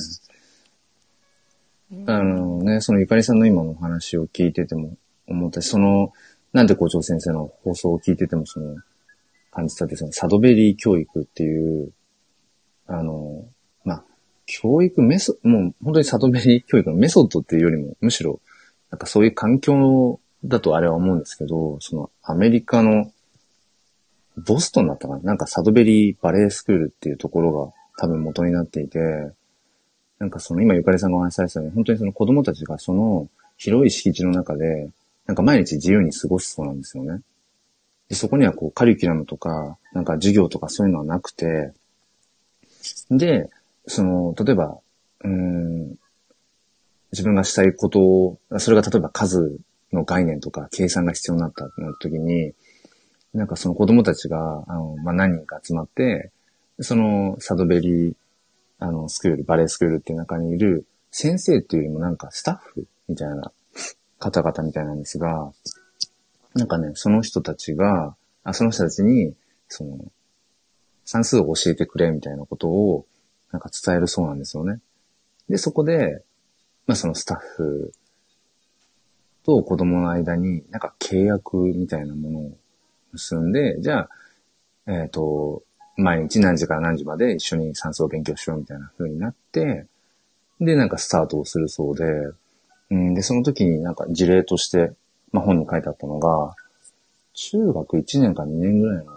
[2.06, 6.12] あのね、そのゆかりさんの今のお話を聞いてても思ったし、その、
[6.52, 8.76] なんで校長先生の放送を聞いててもその、
[9.50, 11.92] 感じたって、そのサドベリー教育っていう、
[12.86, 13.44] あの、
[13.84, 14.04] まあ、
[14.46, 18.40] 教育メソ、もう本当にサドベリー教育のメソッドっていうよりも、むしろ、
[18.90, 23.10] なんかそういう環境だとあれは思うんですけど、そのアメリカの、
[24.36, 25.22] ボストンだったかな？
[25.22, 28.98] なんかサドベリーバレエスクールっていうところが多分元になっていて、
[30.20, 34.90] なんかその今ゆかりさんがお話しされたように、本当にその子供たちがその広い敷地の中で、
[35.26, 37.22] なんか毎日自由に過ごすそうなんですよね。
[38.08, 41.72] でそこにはこうカリキュラムとか、なんか授業とかそういうのはなくて、
[43.10, 43.48] で、
[43.86, 44.78] その、例えば、
[45.24, 45.90] うん、
[47.12, 49.58] 自分がしたいことを、それが例えば数
[49.92, 52.52] の概念とか計算が必要になったってなった時に、
[53.32, 56.30] なんかその子供たちが、あの、まあ、何人か集まって、
[56.80, 58.14] そのサドベリー、
[58.80, 63.52] あの、スクール、バレエスクールっていう中にいる先生っていうよりもなんかスタッフみたいな
[64.18, 65.52] 方々みたいなんですが、
[66.54, 69.34] なんかね、その人たちが、あその人たちに、
[69.68, 69.98] その、
[71.04, 73.06] 算数を教えてくれみたいなことを、
[73.52, 74.80] なんか伝えるそうなんですよね。
[75.48, 76.22] で、そこで、
[76.86, 77.92] まあそのスタッフ
[79.44, 82.58] と子供の間に、なんか契約みたいなものを
[83.12, 84.08] 結んで、じゃあ、
[84.86, 85.62] えっ、と、
[86.00, 89.86] 毎日何時から何時まで一緒に算数を勉強しようみたいな風になって、
[90.60, 92.04] で、なんかスタートをするそうで、
[92.90, 94.92] うん、で、その時になんか事例として、
[95.32, 96.54] まあ本に書いてあったのが、
[97.34, 99.12] 中学1年か2年ぐらいの、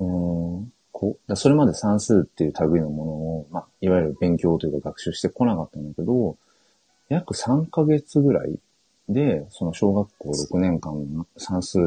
[0.00, 6.36] うん、こう、それまで算数っていう類のものを、まあ、いわゆる勉強というか学習してこなかったんだけど、
[7.08, 8.58] 約3ヶ月ぐらい
[9.08, 11.78] で、その小学校6年間の算数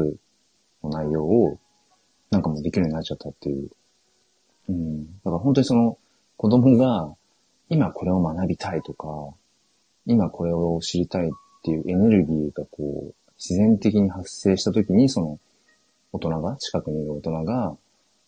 [0.82, 1.58] の内容を、
[2.30, 3.70] なんかもうできるようになっちゃったっていう。
[4.68, 5.06] うん。
[5.06, 5.98] だから本当にその
[6.36, 7.14] 子供が、
[7.68, 9.08] 今これを学びたいとか、
[10.06, 11.30] 今これを知りたいっ
[11.62, 15.38] ていうエネルギーがこう、自然的に発生した時に、その、
[16.12, 17.76] 大人が、近くにいる大人が、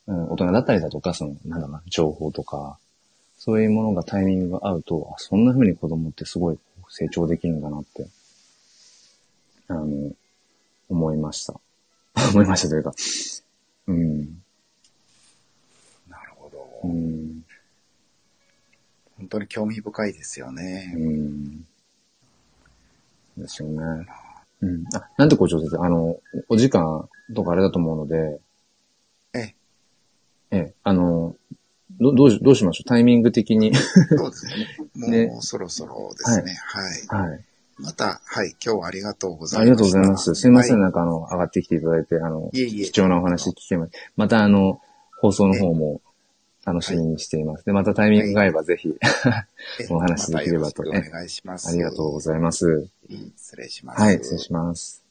[0.07, 2.79] うん、大人だったりだとか、その、なんだろう、情報とか、
[3.39, 8.07] そういうものがタイミングが合うと、あ、そんな風に子供ってすごい成長できるんだなって、
[9.69, 10.13] あの、
[10.89, 11.61] 思いました。
[12.33, 12.93] 思いましたというか、
[13.89, 14.43] うん、
[19.27, 20.93] 本当に興味深いですよね。
[20.95, 21.67] うん。
[23.37, 24.07] ですよね。
[24.63, 24.85] うん。
[24.95, 26.17] あ、なんで校長先生、あの、
[26.49, 28.41] お時間とかあれだと思うので、
[29.35, 29.55] ええ、
[30.53, 31.35] ええ、あの、
[31.99, 32.89] どどうし、どうしましょう？
[32.89, 33.75] タイミング的に。
[33.75, 34.53] そうですね。
[34.95, 36.57] もう、ねそろそろですね。
[37.09, 37.29] はい。
[37.29, 37.45] はい。
[37.79, 39.61] また、はい、今日はありがとうございました。
[39.61, 40.35] ありがとうございます。
[40.37, 44.81] すいません、はなんかあの、上がってきていただいて、あの、いえいえ貴重なお話聞けままたあの、
[45.21, 46.01] 放送の方も
[46.67, 47.65] 楽しみにしています。
[47.65, 51.69] で、またタイミングが合えばぜひ、え お話できればとまたよろしくお願いします。
[51.69, 52.89] ありがとうごいざいます。
[53.37, 54.03] 失礼します。
[54.03, 55.05] はい、失礼します。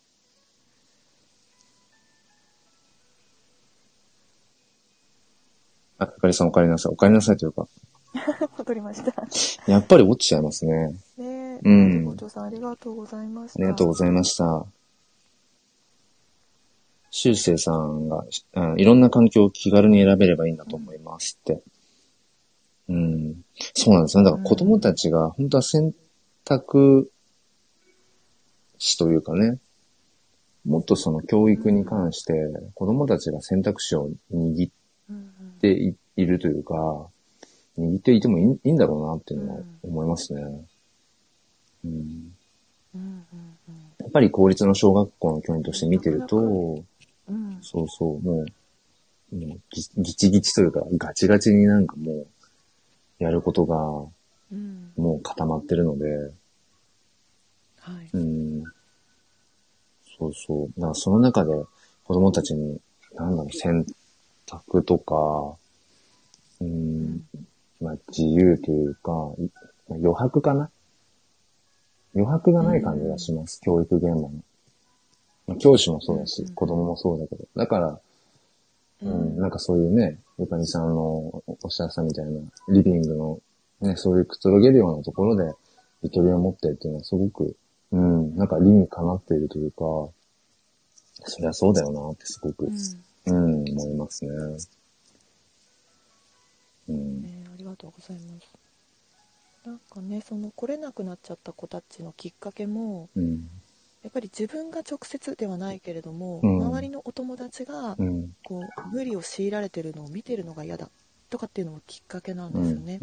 [5.97, 6.91] あ、ゆかりさんお帰りなさい。
[6.91, 7.69] お帰りなさいというか、
[8.57, 9.71] 戻りました。
[9.71, 10.89] やっぱり落ちちゃいますね。
[11.17, 13.59] ねえ、うん校長さんありがとうございました。
[13.59, 14.65] ありがとうございました。
[17.17, 18.25] 修正さんが、
[18.55, 21.61] うん、いろんな環境を気軽に選べればいいんだと思いますって。
[22.89, 23.35] うん。
[23.73, 24.25] そうなんですね。
[24.25, 25.93] だから子供たちが本当は選
[26.43, 27.09] 択
[28.77, 29.59] 肢というかね、
[30.65, 32.33] もっとその教育に関して
[32.73, 34.71] 子供たちが選択肢を握っ
[35.61, 37.07] ていいるというか、
[37.77, 40.41] 握っていてもいいんだろうなっていうのは思いますね。
[41.85, 42.35] うん
[43.99, 46.83] やっぱり公立の小学校の教員として見てると、
[47.27, 48.45] うんうんそうそう、も
[49.31, 52.27] う、もうぎぎちぎちというか、ガチガチになんかもう、
[53.17, 53.77] やることが
[54.51, 56.31] うんもう固まってるので、
[57.79, 58.09] はい。
[58.13, 58.63] うん。
[60.17, 60.79] そうそう。
[60.79, 61.51] だからその中で
[62.03, 62.79] 子供たちに、
[63.15, 63.85] なんだろう、選
[64.45, 65.57] 択とか、
[66.61, 67.27] うん、
[67.81, 69.43] まあ自由というか、い
[69.89, 70.69] まあ余白かな？
[72.13, 74.31] 余白がない感じがします、教育現場の。
[75.47, 77.45] まあ、教師もそうだし、うん子供もそうだけど。
[77.55, 77.99] だから、
[79.03, 83.39] ううん、なんかそういうね、ゆかりさんのおっしゃったみたいな、リビングの、
[83.81, 85.53] ね、そういうくつろげるようなところで、
[86.01, 87.55] ゆとりを持ってっていうのはすごく、
[87.91, 90.09] うん、なんか理にかなっているというか、
[91.27, 94.31] そりゃそうだよなってすごく、うんうん、思いますね。
[96.89, 97.21] うん。
[97.21, 98.65] ね、ありがとうございます
[99.65, 103.49] なんかねその来れなくなっちゃった子たちのきっかけもうん。
[104.05, 108.31] やっぱり自分が直接ではないけれども、うん周りのお友達がうん。
[108.43, 110.91] こう無理を強いられてるのを見てるのが嫌だ
[111.29, 112.61] とかっていうのもきっかけなんうん。
[112.61, 113.01] ですよね。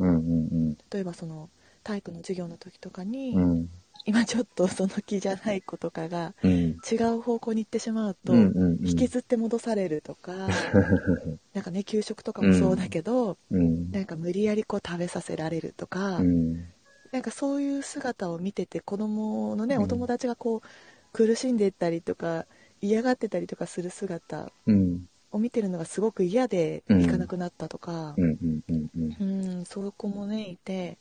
[0.92, 1.50] 例えばその
[1.82, 3.68] 体育の授業の時とかに、うん。
[4.04, 6.76] 今ちょっとその気じゃない子とかがうん。
[6.90, 8.52] 違う方向に行ってしまうと。
[8.84, 10.74] 引きずって戻されるとか、
[11.52, 13.92] なんかね給食とかもそうだけど、うん。
[13.92, 16.72] なんか無理やりこう食べさせられるとか、うん。
[17.12, 20.68] なんかそういう姿を見てて子供のね、うんお友達がこう
[21.12, 22.46] 苦しんでいったりとか
[22.80, 25.06] 嫌がってたりとかする姿うん。
[25.30, 28.22] を見てるのがすごく嫌でうん行かなくなったとかう、ん。
[28.22, 28.60] うん。
[28.70, 29.16] うん。
[29.20, 29.24] う
[29.62, 30.98] ん、そういう子もねいて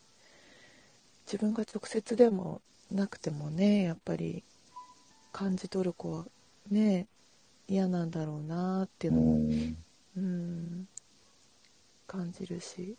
[1.26, 4.44] 自分が直接でもなくてもねやっぱり
[5.32, 6.26] 感じ取る子は
[6.70, 7.08] ね
[7.68, 9.78] 嫌なんだろうなっていううのも、ん。
[10.18, 10.88] うん、
[12.08, 12.98] 感じるし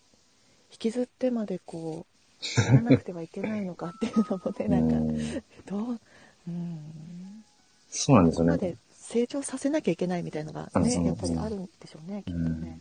[0.70, 6.00] 引きずってまでこうやらなくてはいけないのかっていうのもねなんかうんどう、
[6.48, 7.44] うん、
[7.88, 8.76] そうなんですよここまでね。
[8.92, 12.80] 成長させなきゃいけないみたいのがねやっぱりあるんでしょうねきっとね。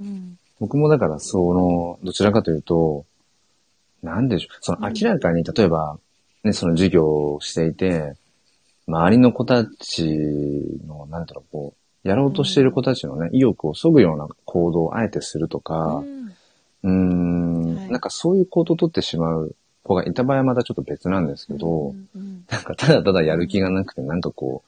[0.00, 0.38] うん。
[0.60, 3.04] 僕もだから、その、どちらかというと、
[4.02, 5.98] なんでしょう、その明らかに、例えば、
[6.42, 8.14] ね、その授業をしていて、
[8.86, 10.04] 周りの子たち
[10.86, 16.36] の、なんだろう、こう、やろうとしている子たちのね、意欲を削ぐような行動をあえてするとか、うん。
[16.82, 17.90] うーん、はい。
[17.90, 24.64] なんかそういう行動を取ってしまう子がいた場合はまたちょっと別なんですけど、うんうんなんかただただやる気がなくて、なんかこ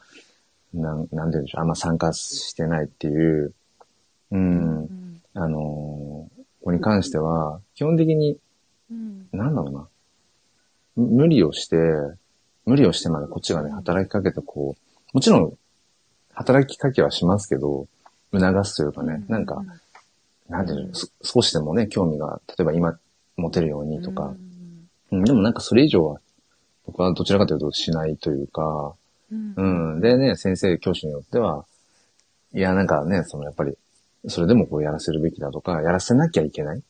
[0.74, 3.54] う、なん、なんて言うんでしょう、あんま参加してないっていう、う、
[4.30, 5.20] うんん。
[5.34, 8.38] あのー子に関しては、基本的に、
[8.90, 9.28] うん。
[9.32, 9.88] なんだろうな、
[10.96, 11.76] む無理をして、
[12.64, 15.58] 無理をしてまでこっちがね、働きかけてこう、もちろん、
[16.34, 17.86] 働きかけはしますけど、
[18.32, 19.62] 促すというかね、なんか、
[20.48, 22.98] なんていうの、す少しでもね、興味が、例えば今、
[23.36, 24.34] 持てるようにとか、
[25.18, 26.20] うんでもなんかそれ以上は、
[26.86, 28.94] 僕はどちらかというとしないというか、
[29.30, 29.50] うん。
[29.50, 30.00] ううんん。
[30.00, 31.64] でね、先生、教師によっては、
[32.54, 33.76] いや、なんかね、そのやっぱり、
[34.28, 36.82] それでもこうやらせるべきだとか、やらせなきゃいけない。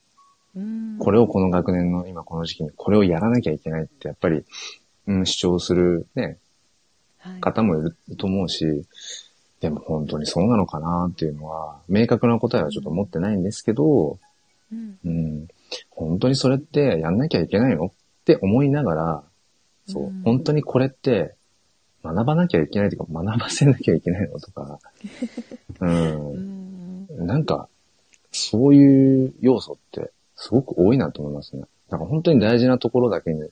[0.57, 0.99] うん。
[0.99, 4.45] これをこの学年の今この時期にこれをやらなきゃいけないってやっぱり、
[5.07, 6.39] うん、主張するね、
[7.19, 7.41] はい。
[7.41, 8.85] 方もいると思うし、
[9.61, 14.19] でも本当にそうなのかなっていうのは、明確な答えはちょっと持ってないんですけど、
[14.73, 14.99] うん。
[15.05, 15.49] うん、
[15.91, 17.93] 本当にそれってやんなきゃいけないの
[18.27, 19.23] って思いながら、
[19.87, 21.37] そううん、本当にこれって
[22.03, 24.81] 学ばなきゃいけないというか学ばせなきゃいけないのとか、
[25.81, 27.69] う、うんんなんか、
[28.33, 31.63] そういう要素ってすごく多いなと思いますね。
[31.89, 33.49] なんか本当に大事なところだけに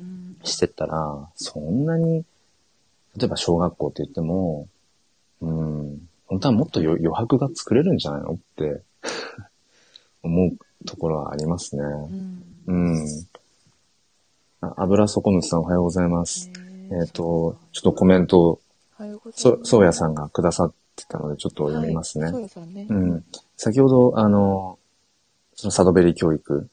[0.00, 2.24] うんしてったら、そんなに、
[3.16, 4.66] 例えば小学校って言っても、
[5.40, 8.82] うん、本当はもっと余余白が作れるんじゃないのって
[10.24, 11.82] 思うところはありますね。
[11.84, 13.26] うんうん。
[14.64, 16.48] あ油底主さんおはようございます。
[16.48, 18.60] ねえっ、と、ちょっとコメントを、
[19.32, 22.24] そ、そうやさんがくださってたので、ちょっと読みますね。
[22.24, 23.24] はいそうやさんねうん。
[23.56, 24.78] 先ほど、あの、
[25.54, 26.68] そのサドベリー教育、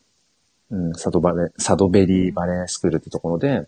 [0.69, 3.67] うん、サドバレ、サドベリーバレースクールってところで、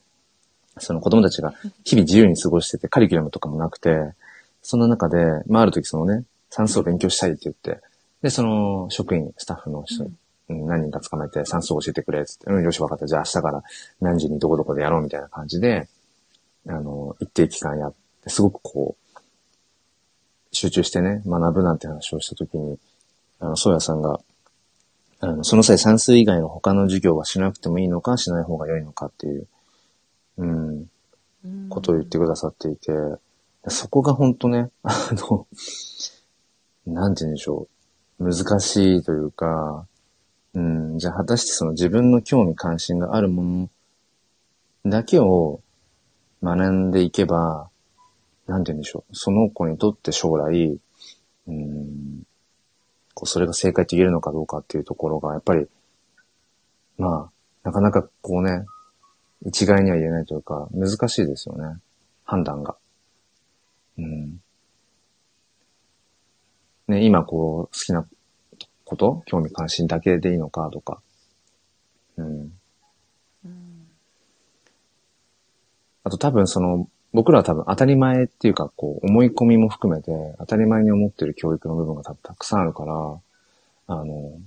[0.77, 4.13] その子供たちが日々自由に過ごしてて、カリキュラムとかもなくて、
[4.61, 7.81] そんな中で、まあ、ある時そのね、算数を勉強したいって言って、
[8.21, 10.05] で、その職員、スタッフの人、
[10.61, 13.07] 何人か捕まえて算数を教えてくれ、つって、うん、よし、わかった。
[13.07, 13.63] じゃあ明日から
[14.01, 15.87] 何時にどこどこでやろうみたいな感じで、
[16.67, 19.19] あの、一定期間やって、すごくこう、
[20.51, 22.77] 集中してね、学ぶなんて話をしたときに、
[23.39, 24.19] あの、ソヤさんが、
[25.19, 29.47] あの、その際算数以外の他の授業はしなくてもいいのか、しない方が良いのかっていう、
[30.37, 30.87] うん、
[31.45, 32.91] うんことを言ってくださっていて、
[33.67, 35.47] そこが本当ね、あの、
[36.85, 37.67] なんて言うんでしょ
[38.19, 39.85] う、難しいというか、
[40.55, 43.69] うん、じゃあ果たしてその自分の興味関心があるもの
[44.85, 45.61] だけを
[46.43, 47.69] 学んでいけば、
[48.47, 50.77] なんて言うんでしょう、その子にとって将来、
[51.47, 52.23] うん、
[53.13, 55.67] こうそれが正解と言えるのかどうかっていうところが、やっぱり、
[56.97, 57.31] まあ、
[57.63, 58.65] なかなかこうね、
[59.45, 61.79] 一概には言えないというか、難しいですよね。
[62.25, 62.75] 判断が。
[63.97, 64.41] うん。
[66.87, 68.05] ね、今こう、好きな
[68.93, 69.23] こと？
[69.25, 71.01] 興味関心だけでいいのかとか。
[72.17, 72.53] うん。
[76.03, 82.93] あと多分その、僕らは多分当たり前っていうか、こう、思い込みも含めて、当たり前に思ってる教育の部分が多分たくさんあるから、
[83.87, 84.39] あの、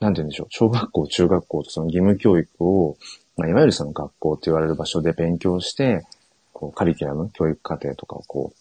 [0.00, 2.96] なんて言うんでしょう、小学校、中学校とその義務教育を、
[3.36, 6.04] まあ、いわゆるその学校って言われる場所で勉強して、
[6.52, 8.52] こう、カリキュラム、教育課程とかをこ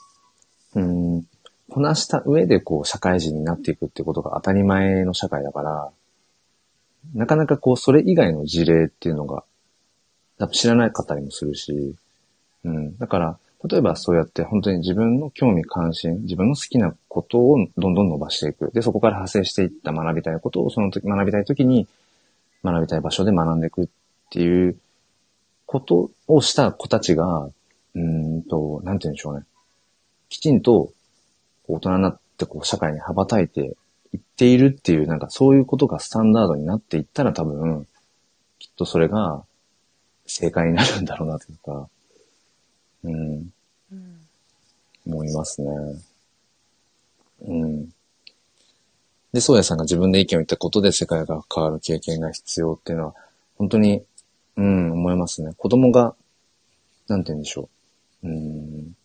[0.75, 1.25] う、うん、
[1.69, 5.89] こなした上でこう、社会人になっていくってことが当たり前の社会だから、
[7.13, 9.43] なかなかこう、それ以外の事例っていうのが、
[10.37, 11.95] 多分知らなかったりもするし、
[12.63, 12.97] うん。
[12.97, 13.39] だから、
[13.69, 18.71] 例えばそうやって本当に自分の興味関心、自分の好きなことをどんどん伸ばしていく。
[18.71, 21.87] で、そこから派生していった学びたいことをその時、学びたい時に
[22.63, 23.87] 学びたい場所で学んでいくっ
[24.31, 24.79] ていう
[25.65, 27.49] ことをした子たちが、
[27.95, 29.43] うんと、なんて言うんでしょうね。
[30.29, 30.93] きちんと
[31.73, 33.75] 大人になってこう社会に羽ばたいて
[34.13, 37.87] いっているっていう、なんかそういうことがスタンダードになっていったら多分、
[38.57, 39.43] きっとそれが
[40.25, 41.89] 正解になるんだろうなというか、
[43.03, 43.51] うん、
[43.91, 44.19] うん
[45.09, 45.69] 思いますね。
[47.41, 47.89] うん。
[49.33, 53.15] で、宗谷さんが自分で意見を言ったことで世界が変わる経験が必要っていうのは、
[53.57, 54.03] 本当に、
[54.55, 55.53] うん、思いますね。
[55.57, 56.15] 子供が、
[57.07, 57.69] なんて言うんでしょ
[58.23, 58.27] う。
[58.27, 58.95] うん。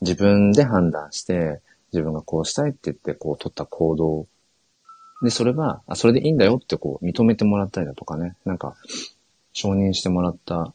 [0.00, 1.60] 自分で判断して、
[1.92, 4.26] 自分がこうしたいって言って、こう取った行動。
[5.22, 8.36] で、それが、あ、それでいいんだよってこう認めてもらったりだとかね。
[8.44, 8.76] なんか、
[9.52, 10.72] 承認してもらった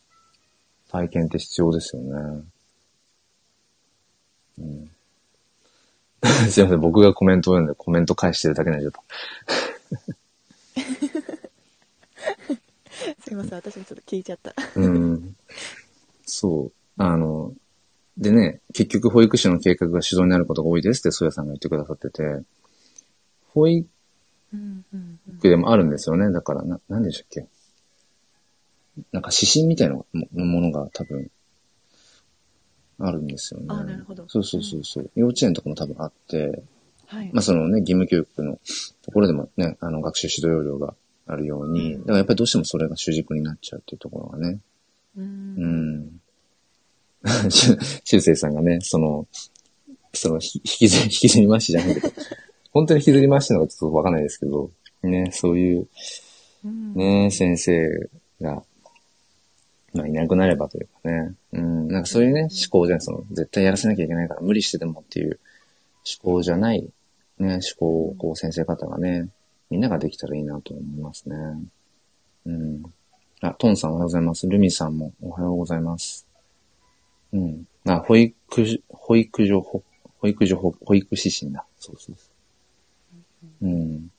[0.92, 2.44] 体験って必要ですよね。
[4.60, 4.92] うん。
[6.50, 9.02] すいません、僕がコメントを読んでコメント返してるだけなんでちょっと。
[13.26, 15.36] すいません私もちょっと聞いちゃったうん。
[16.26, 16.72] そう。
[16.98, 17.54] あの、
[18.18, 22.43] でね、結局保育士の計画が主導になることが多いですって、ソヤさんが言ってくださってて、
[23.49, 23.88] 保育
[25.41, 26.32] でもあるんですよね。
[26.32, 27.47] だから、な、なんでしたっけ？
[29.11, 31.30] なんか指針みたいなもものが多分、
[32.97, 33.66] あるんですよね。
[33.70, 34.24] あなるほど。
[34.30, 35.11] そうそうそうそう。
[35.16, 36.63] 幼稚園とかも多分あって、
[37.07, 37.30] はい。
[37.34, 38.57] まあそのね、義務教育の
[39.01, 40.95] ところでもね、あの学習指導要領が
[41.28, 41.99] あるように、うん。
[42.01, 44.59] だからやっぱりどうしてもそれが主軸になっちゃうっていうところがね。
[45.18, 46.22] ううん
[47.48, 47.52] ん。
[47.52, 49.28] しゅしゅうせいさんがね、その、
[50.14, 52.10] その、ひ引きずり、 引きずり回しじゃないけど、
[52.72, 54.70] 本当に引きずり回してるのかちょっとわかんないですけど、
[55.04, 55.88] ね、そういう、
[56.66, 58.10] うんね、先生
[58.42, 58.64] が、
[59.94, 61.34] まあ、いなくなればというかね。
[61.54, 65.40] うん、なんかそういうね、思考じゃん、その、絶対やらせなきゃいけないから無理してでもっていう
[66.24, 66.82] 思考じゃない、
[67.40, 69.30] ね、思考をこう先生方がね、
[69.70, 71.36] みんなができたらいいなと思いますね。
[72.46, 72.84] うん。
[73.42, 74.48] あ、トンさんおはようございます。
[74.48, 76.25] ルミさんもおはようございます。
[77.36, 77.68] うん。
[77.86, 78.34] あ、保育
[78.66, 79.84] 所、保育所、ほ
[80.20, 81.66] 保育所、ほ保育指針だ。
[81.78, 82.30] そうそうそ
[83.62, 83.68] う。
[83.68, 84.12] うん。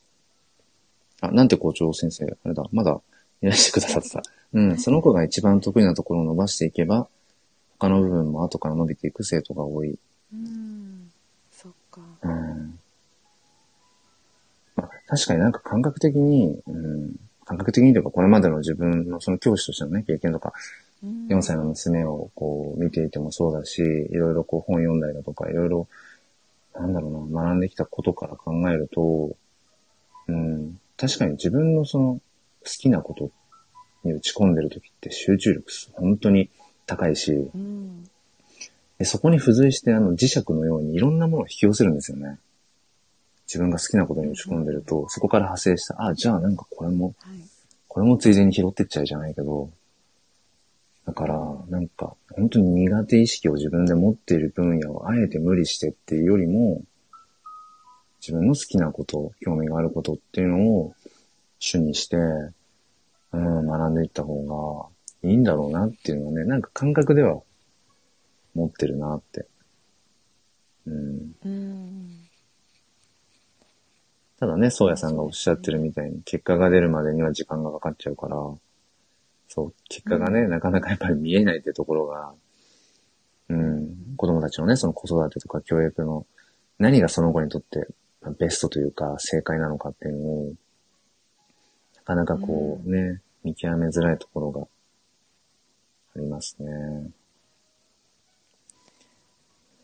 [1.21, 3.01] あ、なんて校長先生、あれだ、まだ
[3.43, 4.23] いらしてくださってた。
[4.53, 7.09] うん、その子が一番得意なところを伸ばしていけば、
[7.79, 9.99] 他の部分も後から伸びていく生徒が多い。
[10.33, 11.11] うん
[11.51, 12.79] そっかうん。
[14.77, 25.89] まあ、確かになんか感覚的に、うん、感覚的にというか、これまでの自分のその教師としてのね、経験とか、うん4歳の娘をこう見ていてもそうだし、いろいろこう本読んだりだとか、いろいろ、
[26.75, 29.37] なんだろうな、学んできたことから考えると、
[30.29, 32.21] うん、確かに自分のその好
[32.65, 33.31] きなこと
[34.05, 36.51] に打ち込んでる時って集中力本当に
[36.87, 38.05] 高いし、うん。
[38.99, 42.39] でそこに付随してあの磁石のようにいろんなものを引き寄せるんですよね。
[43.47, 47.41] 自分が好きなことに打ち込んでると、そこから派生した、あ、じゃあなんかこれも、はい。
[47.87, 49.71] これもついでに拾ってっちゃうじゃないけど、
[51.07, 56.83] だから、なんか、本当に苦手意識を自分で持っている分野をあえて無理してっていうよりも、
[58.21, 60.95] 自分の好きなこと、興味があることっていうのを
[61.61, 64.91] 主にして、うん、学んでいった方
[65.23, 67.41] がいいんだろうなっていうのをね、なんか感覚では
[68.55, 69.47] 持ってるなって。
[70.87, 71.33] うん。
[71.45, 72.27] うん
[74.39, 78.37] ただね、宗谷さんがおっしゃってるみたいに、結果が出るまでには時間がかかっちゃうから、
[79.57, 82.35] そう、結果がね、なかなかやっぱり見えないっていうところが、
[83.49, 86.27] うん、子供たちのね、その子育てとか教育の、
[86.79, 87.89] 何がその子にとって
[88.39, 90.53] ベストというか正解なのかっていうのを、
[91.97, 97.11] なかなかこうね、見極めづらいところがありますね。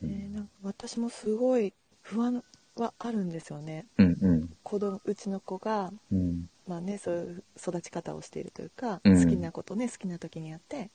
[0.03, 2.45] ねなんか私もすごい不安
[2.77, 4.51] はあるんですよねうんうん。
[4.63, 6.51] 子供うちの子がうん。
[6.67, 10.91] まあね、そういう育ち方をしているというか、うん好きなことね好きな時にやって、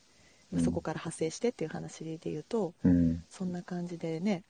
[0.54, 3.24] うんそこから派生してっていう話で言うとうん。
[3.30, 4.44] そんな感じでね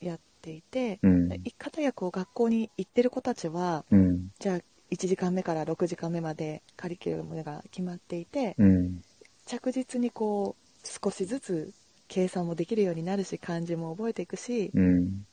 [0.00, 1.28] やっていて、うん。
[1.58, 4.28] 片やこう学校に行ってる子たちはうん。
[4.38, 4.58] じゃあ
[4.90, 9.02] 1時間目から6時間目までカリキュラムが決まっていて、うん。
[9.44, 11.72] 着実にこう少しずつ
[12.08, 15.26] 計算もできるようになるし漢字も覚えていくし、うん。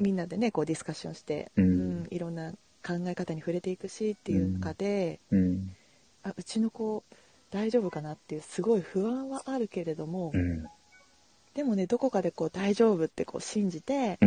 [0.00, 2.52] みんなでねこうディスカッションして、うんいろんな
[2.86, 5.74] 考え方に触れていくしっていう中で、うん。
[6.22, 7.02] あうちの子
[7.50, 10.64] 大丈夫かなっていうすごい不安はあるけれども、うん。
[11.54, 14.18] でもねどこかでこう大丈夫ってこう信じて。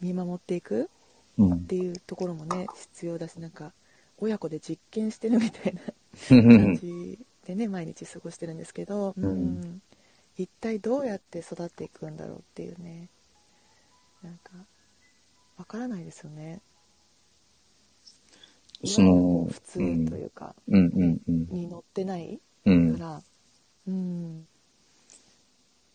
[0.00, 0.90] 見守っていく
[1.38, 3.72] うんっていうところもね必要だしなんか
[4.18, 5.80] 親子で実験してるみたいな
[6.30, 6.48] うん。
[6.48, 9.82] 感じでね毎日過ごしてるんですけど、うんうん
[10.36, 13.08] 一体どうやって育っていくんだろうっていうね
[14.20, 14.50] なんか
[15.56, 16.60] わからないですよね
[18.86, 20.76] その普通というか、うん。
[20.76, 21.20] うん。
[21.28, 21.46] うん。
[21.50, 22.98] に乗ってないうんか。
[22.98, 23.22] ら
[23.86, 24.46] うん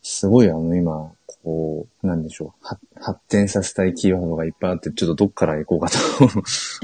[0.01, 1.11] すごいあの今、
[1.43, 5.97] こう、なんでしょう、は発展させたいキーワードがいっぱいあって、ちょっとどっから行こうかと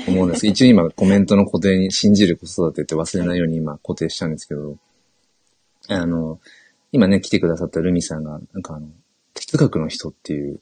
[0.07, 4.77] 思うんですけど、 一応今コメントの固定に信じる子育てって忘れないように今固定したんですけど、
[5.87, 6.39] あの、
[6.91, 8.87] 今ね、来てくださったルミさんが、なんかあの、
[9.33, 10.59] 哲学の人っていう、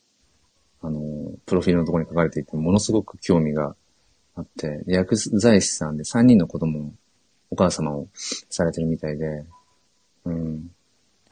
[0.82, 3.76] あの、プロフィールのところに書かれていて、ものすごく興味が
[4.36, 6.92] あって、で薬剤師さんで3人の子供の
[7.52, 8.08] お母様を
[8.50, 9.46] されてるみたいで、
[10.26, 10.72] うん、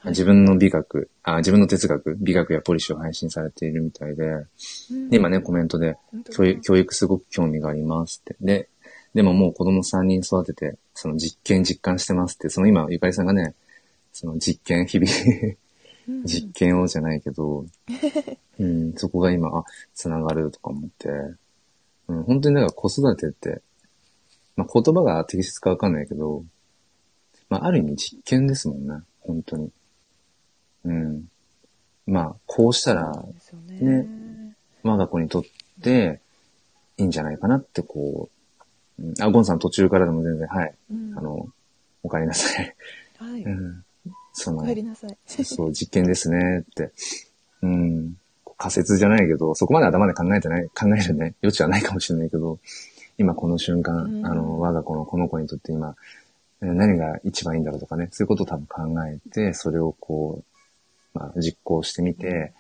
[0.02, 0.12] はい。
[0.12, 4.46] 自分の美学あ、自分の哲学、美学やポリシーを配信されているみたいで、
[4.92, 5.10] うん。
[5.10, 5.98] で今ね、コメントで
[6.32, 8.36] 教育、教育すごく興味がありますって。
[8.42, 8.68] で、
[9.14, 13.54] でももう子供3人育てて、その実験実感してますって、その今、ゆかりさんがね、
[14.12, 15.12] その実験、日々、
[16.08, 16.26] うん。
[16.26, 17.66] 実験をじゃないけど、
[18.60, 21.10] うん、そこが今、あ、つながるとか思って、
[22.12, 23.62] うん、本当にだから子育てって、
[24.56, 26.44] まあ言葉が適切かわかんないけど、
[27.50, 29.72] まあある意味実験ですもんね、本当に。
[30.86, 31.26] うん。
[32.08, 35.44] まあ、こうしたらそうですよね我が子にとっ
[35.82, 36.20] て
[36.98, 38.30] いいんじゃないかなってこ
[39.00, 41.48] う、うん、あ、ゴンさん途中からでも全然、はい、うんあの、
[42.04, 42.76] お帰りなさい。
[43.18, 43.86] はい、うん、
[44.34, 46.92] そのお、帰りなさいそう、実験ですねって。
[47.62, 48.18] うん。
[48.62, 52.60] 仮説じゃないけど、そこまで頭で考えてない、考えるね、余地はないかもしれないけど、
[53.18, 55.96] 今この瞬間、うんあの、我が子のこの子にとって今、
[56.62, 60.44] えー何が一番いいんだろうとかね、そういうことを多分考えて、それをこ
[61.16, 62.54] う、まあ、実行してみて、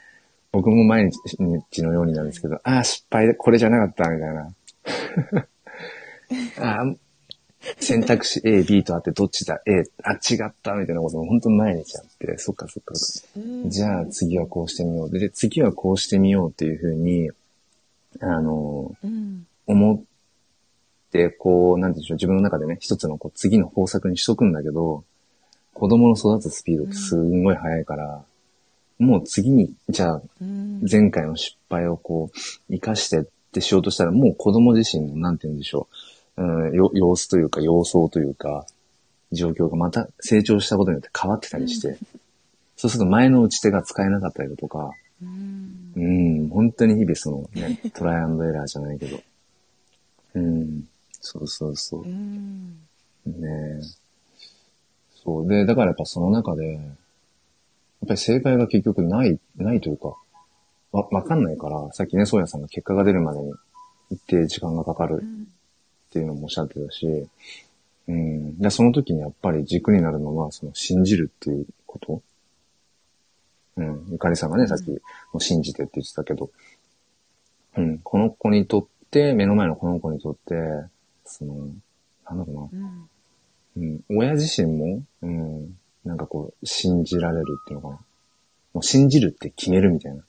[0.51, 4.53] 僕も毎日のようになんですけど、ああ、失敗で、これじゃなかった、みたいな。
[6.79, 6.95] ああ、
[7.79, 12.93] 選択肢 A、B とあってどっちだ ?A、あ、違ったみたいなことも本当に毎日あって、そっかそっか。
[13.37, 15.09] うんじゃあ次はこうしてみよう。
[15.11, 17.29] で、次はこうしてみようっていうふうに、
[18.19, 20.01] あの、うん思っ
[21.11, 25.03] て、こう、なんていうんでしょう、自分の中でね、一つのこう次の方策にしとくんだけど、
[25.73, 28.23] 子供の育つスピードってすんごい速いから、
[28.99, 35.95] もう次に、じゃあうん前回の失敗をこう、活かしてってしようとしたら、もう子供自身の、なんて言うんでしょう、
[36.37, 38.65] うん、よ様子というか、様相というか、
[39.31, 41.97] 状況がまた成長したことによって変わってたりして、
[42.75, 49.19] そうすると前の打ち手が使えなかったりだとか、うんうん、本当に日々そのね、 トライアンドエラーじゃないけど、
[50.35, 50.87] うん、
[51.19, 52.07] そうそうそうう。
[52.07, 52.77] ん
[53.25, 53.81] ねえ。
[55.23, 55.47] そう。
[55.47, 56.83] で、だからやっぱその中で、やっ
[58.07, 60.15] ぱり正解が結局ない、ないというか、
[60.91, 63.53] わ、わかんないから、さっきね、そうやさんが結果が出るまでに
[64.09, 65.23] 一定時間がかかる
[66.11, 67.07] っていうのもおっしゃってたし、
[68.07, 68.59] うん。
[68.59, 72.21] で、その時にやっぱり軸になるのは、その信じるっていうこと。
[73.77, 74.05] うん。
[74.11, 74.99] ゆかりさんがね、さっき、も
[75.35, 76.49] う信じてって言ってたけど、
[77.77, 77.99] うん。
[77.99, 80.55] この子にとって、目の前のこの子にとって、
[81.23, 81.69] その、
[82.25, 82.87] なんだろうな。
[82.87, 83.09] うん
[83.77, 87.99] うん、親自身も、うん、なんかこう、信じられるっていうのかな。
[88.73, 90.23] もう信じるって決めるみたいな。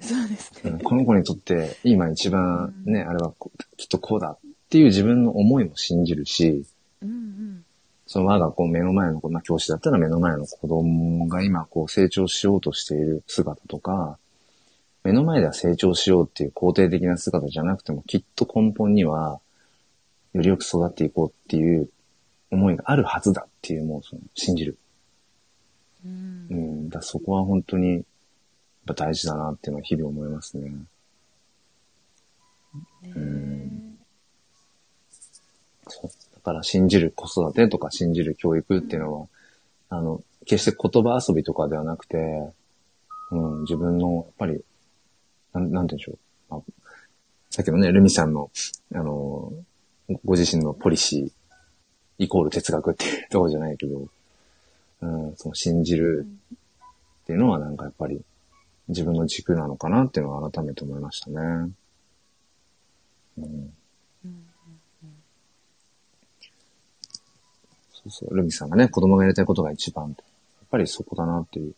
[0.00, 3.32] そうですねうん、この子にとって、今一番ね、あれは
[3.76, 4.36] きっとこうだ
[4.66, 6.64] っていう自分の思いも信じるし、
[7.02, 7.62] うんうん
[8.08, 14.16] その我が子、目の前の子、まあ教師だったら目の前の子供が今こう成長しようとしている姿とか、
[15.02, 19.40] 目の前では成長しようっていう肯定的な姿じゃなくても、きっと根本には、
[20.34, 21.88] よりよく育っていこうっていう
[22.52, 24.78] 思いがあるはずだっていう、もうその、信じる。
[26.04, 26.88] うんうん。
[26.88, 28.02] だそこは本当に、やっ
[28.86, 30.70] ぱ大事だなっていうのは日々思いますね。
[33.02, 33.75] ねうん
[36.46, 39.26] から信じる子育てとか信じる教育っていうのは、
[39.88, 42.16] あの、決して言葉遊びとかではなくて、
[43.32, 44.62] うん、自分の、やっぱり、
[45.52, 46.18] なん、なんて言うんでしょう。
[46.48, 46.60] まあ、
[47.50, 48.52] さっきのね、ルミさんの、
[48.94, 49.52] あの、
[50.24, 54.06] ご自身のポリシー、イコール哲学っていうところじゃないけど、
[55.00, 56.28] うん、その信じる
[57.24, 58.22] っていうのはなんかやっぱり
[58.86, 61.36] 自分の軸なのかなっていうのは改めて思いましたね。
[63.38, 63.74] うん
[64.24, 64.46] うん
[68.10, 70.08] そうそう、ルミさんがね、子供がやりたいことが一番。
[70.08, 70.16] やっ
[70.70, 71.74] ぱりそこだなっていう。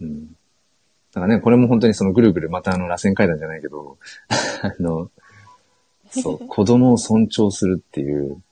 [0.00, 0.26] うん。
[0.26, 3.98] だからね、これも本当にそのぐるぐるまたあの螺旋階段じゃないけど、
[4.62, 5.10] あの、
[6.10, 8.42] そう、 子供を尊重するっていう、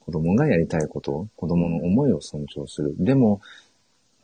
[0.00, 2.94] 子供がやりたいこと、子供の思いを尊重する。
[2.98, 3.40] でも、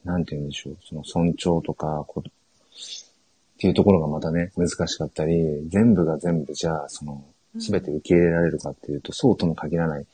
[0.02, 7.24] なんて言うんでしょう、その尊重とか、こっていうところがまたね、難しかったり、全部が全部じゃあ、その、
[7.58, 10.06] すべて受け入れられるかっていうと、そうとも限らない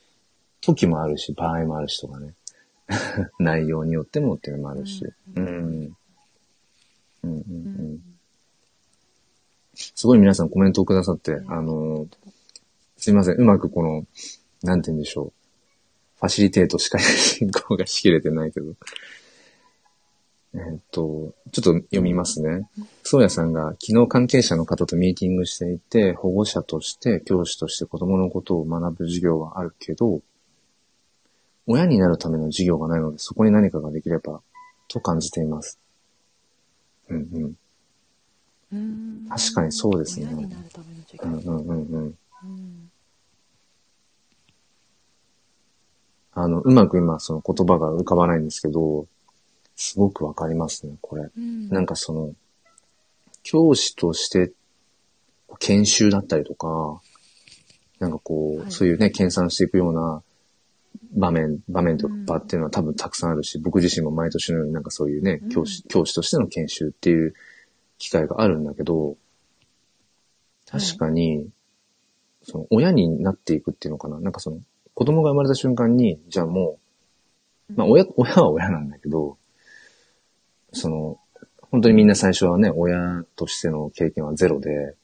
[0.61, 2.35] 時もあるし、場合もあるしとかね。
[3.39, 5.05] 内容によってもっていうのもあるし。
[5.37, 5.45] うん。
[5.45, 5.95] うん
[7.23, 8.01] うんうん。
[9.75, 12.09] すごい皆さんコメントをくださって、あのー
[13.01, 14.05] すいません、うまくこの、
[14.63, 15.33] なんて言うんでしょう。
[16.19, 18.75] ファシリテートしか進行がしきれてないけど。
[20.53, 22.69] えーっと、ちょっと読みますね。
[23.03, 30.21] そうやさんが昨日関係者の方とミーティングしていて、保護者として、教師として子供のことを学ぶ授業はあるけど、
[31.71, 34.41] 親になるための授業がないので、そこに何かができれば、
[34.89, 35.79] と感じています。
[37.09, 37.57] うんうん。
[38.73, 41.53] うん確かにそうですね親になるための授業。
[41.53, 42.19] うんうんうんうん。
[42.45, 42.91] うん
[46.33, 49.07] あの、うまく今その言葉が浮かばないんですけど、
[49.75, 51.29] すごくわかりますね、これ。
[51.37, 52.35] うんなんかその、
[53.43, 54.53] 教師として
[55.59, 57.01] 研修だったりとか、
[57.99, 60.23] なんかこう、はいそういうね、研鑽していくような
[61.13, 67.35] 場面、場面とかうん場っていうのは多分たくさんあるし、僕自身も毎年のようになんかそういうねうん、教師、教師としての研修っていう
[67.99, 69.17] 機会があるんだけど、
[70.71, 71.49] 確かに、
[72.43, 74.21] その親になっていくっていうのかな。
[74.21, 74.61] なんかその、
[74.95, 76.79] 子供が生まれた瞬間に、じゃあも
[77.69, 79.37] う、まあ親、親は親なんだけど、
[80.73, 81.19] その、
[81.71, 84.95] 本当にみんな最初はね、親としての経験はゼロで、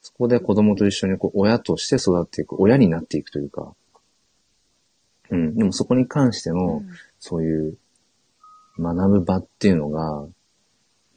[0.00, 3.74] そこで子供と一緒にこう親として育っていく、親になっていくというか、
[5.30, 6.88] うん、でもそこに関しての、うん
[7.26, 7.78] そういう
[8.78, 10.26] 学ぶ場っていうのが、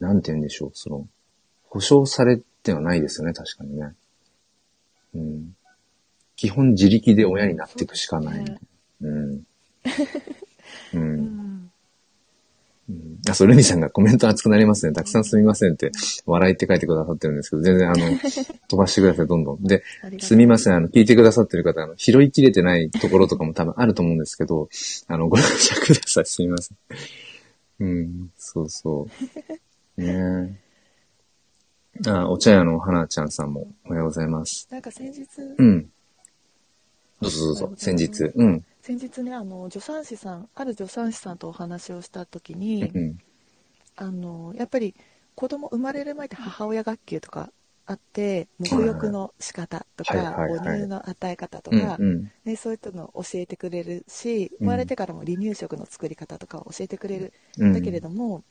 [0.00, 1.06] なんて言うんでしょう、その、
[1.64, 3.94] 保証されてはないですよね、確かにね。
[5.14, 5.56] うん。
[6.34, 8.36] 基本自力で親になっていくしかない。
[8.36, 8.58] そうね
[9.02, 9.32] うん。
[9.34, 9.44] う。
[10.94, 11.47] うんん
[12.88, 14.92] うんあ、そう、ルミさんがコメント熱くなりますね。
[14.92, 15.92] たくさんすみませんって、
[16.24, 17.96] 笑いって書いてくださってるんですけど、全然あの、
[18.68, 19.62] 飛ばしてください、どんどん。
[19.62, 19.82] で、
[20.20, 24.68] すみません、あの、聞いてくださってる方、あの、拾いきれてないところとかも多分あると思うんですけど、
[25.06, 26.78] あの、ご了承ください、すみません。
[27.80, 29.06] うん、そうそ
[29.98, 30.02] う。
[30.02, 30.56] ね
[32.06, 32.10] え。
[32.10, 34.68] あ、お茶屋の花ちゃんさんもおはようございます。
[34.70, 35.26] なんか先日、
[35.58, 35.90] うん。
[37.20, 38.24] どうぞどうぞ、先日。
[38.34, 38.64] うん。
[38.88, 43.18] 先日ねあの助産師さんある助産師さんとお話をした時に、うん。
[43.96, 44.94] あのやっぱり
[45.34, 47.52] 子供生まれる前って母親学級とか
[47.86, 52.32] あって沐浴の仕方とか、はいはいはい母乳の与え方とうんか、うん。
[52.44, 58.44] ね、そういったのを教えてくれるしうん生まれてからも離乳食の作り方とかを教えてくれるうんんだけれども、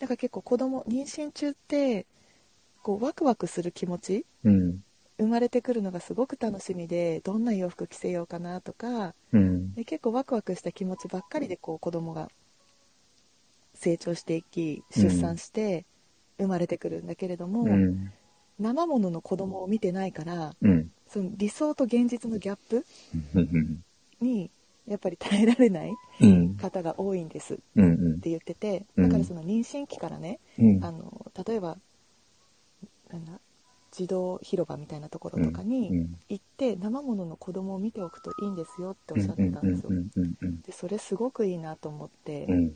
[0.00, 2.06] なんか結構子供妊娠中って
[2.82, 4.82] こうワクワクする気持ちうん。
[5.20, 9.74] 生まれてくるのがすごく楽しみでどんな洋服着せようかなとかうん。
[9.74, 12.28] で結構ワクワクした気持ちばっかりでこう子供が
[13.74, 15.84] 成長していき出産して
[16.38, 18.12] 生まれてくるんだけれども、うん。
[18.58, 20.90] 生ものの子供を見てないからうん。
[21.08, 22.84] その理想と現実のギャップ
[23.34, 23.82] うん。
[24.20, 24.50] に
[24.86, 26.54] やっぱり耐えられないうん。
[26.56, 28.20] 方が多いんですっうん。
[28.20, 30.84] て言っててうんだからその妊娠期からね、うん。
[30.84, 31.78] あの例えば
[33.10, 33.32] なんだ
[33.92, 39.90] 児童広場みたいなところとかにうん行って生ものの子供を見ておくといいんですよっておっしゃってたんですよ。
[40.66, 42.74] でそれすごくいいなと思って、うん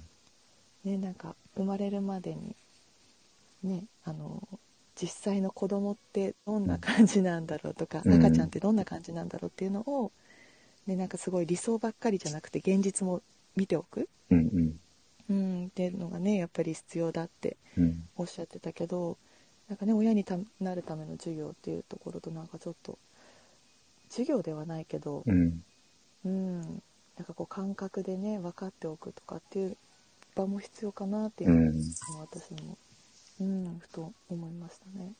[0.84, 2.54] ね、なんか生まれるまでに、
[3.62, 4.46] ね、あの
[5.00, 8.14] 実際の子供ってどんな感じなんだろうとか、うん。
[8.14, 10.12] 赤ちゃんってどんな感じなんだろうっていうのを、
[10.86, 13.22] ね、なんかすごい理想ばっかりじゃなくて現実も
[13.56, 18.08] 見ておく、うんっていうのがねやっぱり必要だってうん。
[18.16, 19.16] おっしゃってたけど
[19.68, 22.98] なんかね親にたなるための授業っていうところとなんかちょっと
[24.10, 25.62] 授業ではないけど、うん。
[26.24, 26.66] うん、な
[27.22, 29.76] んかこう感覚でね分かっておくとかっていう
[30.34, 31.72] 場も必要かなっていうのを、うん。
[32.20, 32.78] 私も、
[33.40, 35.12] うん、ふと思いましたね。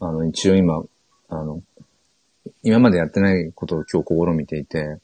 [0.00, 0.82] あの、一応今、
[1.28, 1.60] あの、
[2.62, 4.98] 今までやってないことを今日試みていて、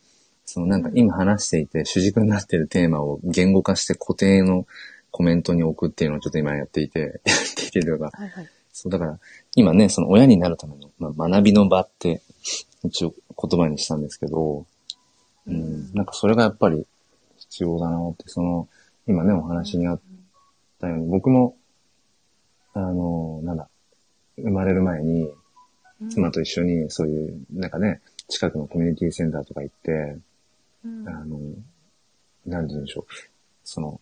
[0.47, 4.67] そのなんか今話していて主軸になっているテーマを言語化して固定の
[5.17, 8.49] コメントに置くっていうのをちょっと今やっていて、 やっていてというか、はいはい。
[8.73, 9.21] そうだから
[9.55, 12.21] 今ね、その親になるための、まあ、学びの場って
[12.83, 14.67] 一応言葉にしたんですけど、
[15.47, 16.85] うん、なんかそれがやっぱり
[17.37, 18.69] 必要だなって、その、
[19.07, 20.01] 今ね、お話にあっ
[20.81, 21.57] たように、僕も、
[22.73, 23.69] あの、なんだ、
[24.37, 25.29] 生まれる前に、
[26.01, 30.19] うん妻と一緒にそういう、なんかね、近くのコミュニティセンターとか行って、
[30.85, 31.39] うんあの、
[32.45, 33.13] なんて言うんでしょう。
[33.63, 34.01] その、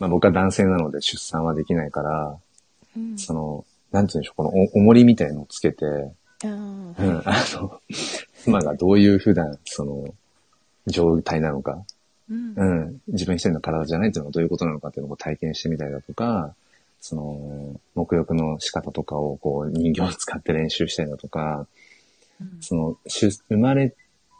[0.00, 2.36] まあ僕は男性なので出産はできないから、
[2.96, 3.18] うん。
[3.18, 5.84] その、なんて言うんでしょう、このお重りみたいのをつけて、
[6.42, 6.94] あうん、
[7.24, 7.80] あの、
[8.42, 10.14] 妻がどういう普段、その、
[10.86, 11.84] 状態なのか、
[12.30, 12.54] うん。
[12.56, 16.54] うん、自分一人の体じゃないっていうのはどういうことなのかっていうのを体験してみたりだとか、
[17.00, 21.66] その、沐浴の仕方とかをこう人形を使って練習したりだとか、
[22.40, 22.62] うん。
[22.62, 23.94] その、出生まれ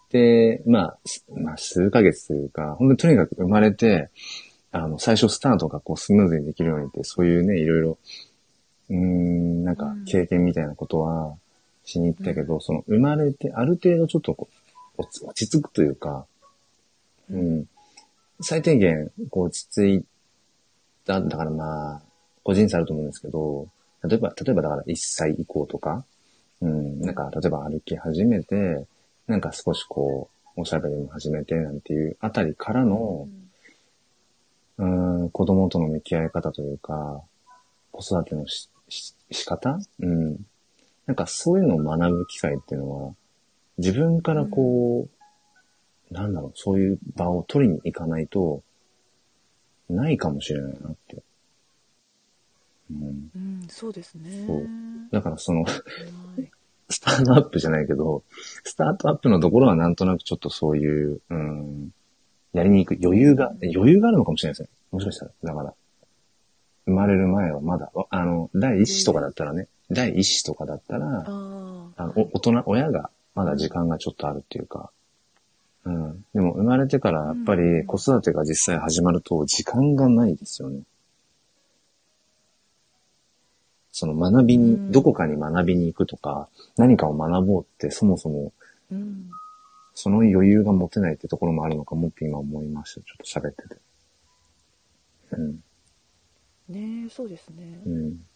[0.09, 4.09] て、まあ、すまあ、数ヶ月というか、本当にとにかく生まれて、
[4.73, 7.99] あの、最初スタートがこうスムーズにできるようにって、そういうね、いろいろ、
[8.91, 10.05] うーん、なんかうん。
[10.05, 11.37] 経験みたいなことは
[11.85, 14.49] しに行ったけど、その、生まれて、ある程度ちょっとこ
[14.97, 16.27] う、落ち落ち着くというか、
[17.31, 17.67] うん、
[18.41, 20.05] 最低限、こう、落ち着い
[21.05, 22.03] た、だからまあ、
[22.45, 23.69] 個人差あると思うんですけど、
[24.05, 26.05] 例えば、例えばだから1歳以降とか、
[26.61, 28.87] うん、なんか、例えば歩き始めて、
[29.27, 33.40] なんか少しこう、おしゃべりも始めてなんていうあたりからの、うん、
[35.33, 37.23] 子供との向き合い方というか、
[37.93, 39.79] 子育てのしし仕方？
[40.01, 40.47] うん。
[41.07, 43.15] なんかそういうのを学ぶ機会っていうのは、
[43.79, 45.09] 自分からこ
[46.11, 48.63] う、なんだろう、そういう場を取りに行かないと、
[49.89, 51.23] ないかもしれないなって。
[52.91, 53.31] うん。
[53.35, 54.45] うん、そうですね。
[54.47, 54.67] そう
[55.13, 56.51] だからその、はい
[56.93, 58.25] スタートアップじゃないけど、
[58.65, 61.95] スタートアップのところはなんとなくちょっとそういう、うん、
[62.53, 64.69] やりにくい余裕が、余裕があるのかもしれないですね。
[64.91, 65.31] もしかしたら。
[65.45, 65.75] だから、
[66.87, 74.91] 生まれる前はまだ、わあの、第一子とかだったらね、第一子とかだったら、ああの、お大人、親がまだ時間がちょっとあるっていうか、
[75.85, 76.25] うん。
[76.35, 80.83] でも生まれてからやっぱうんり子育てが実際始まると時間がないですよね。
[83.93, 88.53] その学びに、うんどこかに学びに行くとか、何かを学ぼうってそもそも。
[90.01, 93.03] その余裕が持てないってところもあるのかもって今思いました。
[93.03, 93.77] ちょっと喋ってて。
[95.33, 95.63] うん。
[96.69, 97.81] ねえそうですね。
[97.85, 98.27] うん。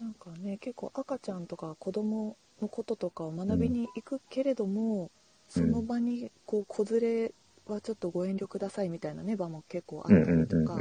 [0.00, 5.10] なんかね結構赤ちゃんとか子供のこととかを学びに行くけれども、うん
[5.48, 7.32] その場にこう子連れ
[7.66, 10.80] はちょっとご遠慮くださいみたいなね場も結構あうんったりとか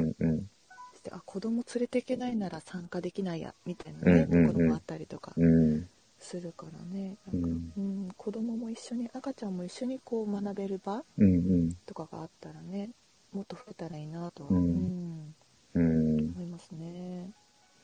[0.96, 5.90] して、あ子供連れていけないなら参加できないやみたいなね、ところもあったりとかうん。
[6.22, 6.28] うん。
[6.28, 7.74] するからねうなんか、ん。
[7.78, 11.78] うん、子供も一緒に赤ちゃんも一緒にこう学べる場うんうん。
[11.86, 12.92] とかがあったらね
[13.32, 15.36] もっと増えたらいいなとは、ううんん
[15.76, 16.36] うん。
[16.36, 17.32] 思いますね。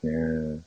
[0.02, 0.62] ねえ。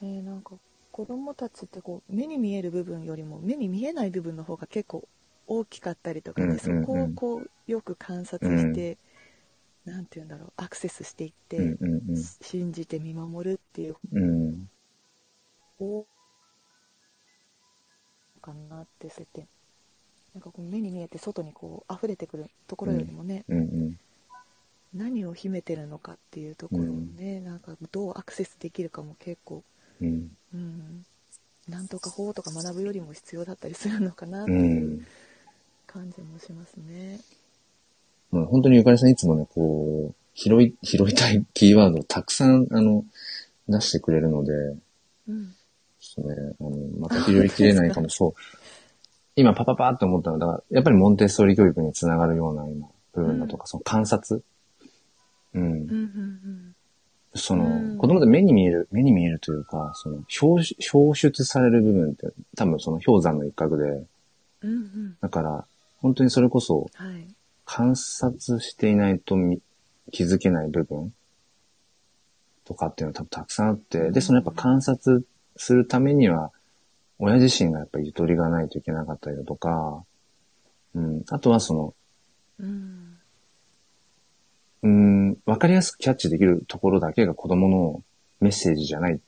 [0.00, 0.52] ねなんか
[0.92, 5.08] 子供たちってこう目に見える部分よりも目に見えない部分の方が結構
[5.46, 8.98] 大きかったりとかで、うんうんうんそこをこうよく観察して、
[9.84, 12.24] なんて言うんだろうアクセスしていって、うんうんうん。
[12.42, 14.68] 信じて見守るっていううん。
[18.48, 19.48] 方かなってそうやって
[20.34, 23.98] なんかこう目に見えて外にこう溢れてくるところよりもね、うんうん。
[24.94, 29.62] 何を秘めてるのかっていうところをね、なんかどうアクセスできるかも結構、
[30.00, 30.30] うん。
[30.54, 31.04] うん、
[31.68, 35.06] なんとか法とか学ぶよりも必要だったりするのかなってういうん
[35.86, 37.20] 感じもしますね。
[38.30, 43.04] もう本当にゆかりさんいつもね、こう、拾い、拾いたいキーワードをたくさん、あの、
[43.68, 44.52] 出してくれるので、
[45.28, 45.54] うん
[46.14, 48.32] ちょっとね、あの、また拾いきれないかも、そう。
[49.36, 54.42] 今パパパーって思ったのは、だから、やっぱりモンテッソーリ教育につながるような今、部分だとか、その観察。
[55.54, 55.62] うん。
[55.62, 56.74] うんうん
[57.34, 57.98] その、うん。
[57.98, 64.06] 子供で目に見える、目に見えるというか、その、表出表出される部分って、多分その氷山の一角で、うん
[64.62, 64.72] うん。
[64.72, 65.66] うんだから、
[66.00, 67.28] 本当にそれこそ、はい。
[67.64, 69.60] 観察していないとみ
[70.10, 71.12] 気づけない部分
[72.64, 75.26] とかっていうのは多分たくさんあって、で、そのやっぱ観察
[75.58, 76.50] するためには、
[77.18, 80.04] 親自身がやっぱりゆとりがないといけなかったりだとか、
[80.94, 81.94] うん、あとはその、
[82.60, 83.18] うん。
[84.80, 88.02] うん、わかりやすくキャッチできるところだけが子供の
[88.40, 89.20] メッセージじゃない、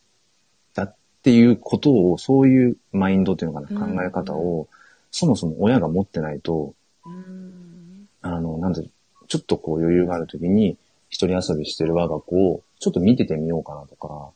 [0.74, 4.68] だっていうことを、そういうマインドっていうのかな、うん考え方を、
[5.10, 6.74] そもそも親が持ってないと、
[7.04, 8.08] うん。
[8.22, 8.84] あの、なんで、
[9.26, 10.76] ちょっとこう余裕があるときに、
[11.08, 14.30] 一人遊びしてる我が子を、ちょっと見ててみようかなとか、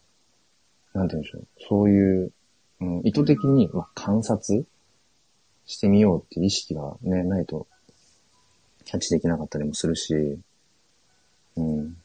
[0.94, 1.46] なんて言うんでしょう。
[1.68, 2.32] そういう、
[2.80, 4.64] うん、意図的に、まあ、観察
[5.66, 7.66] してみようっていう意識がね、ないと、
[8.84, 10.14] キャッチできなかったりもするし、
[11.56, 11.94] うん。
[11.94, 11.96] だ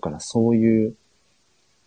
[0.00, 0.94] からそういう、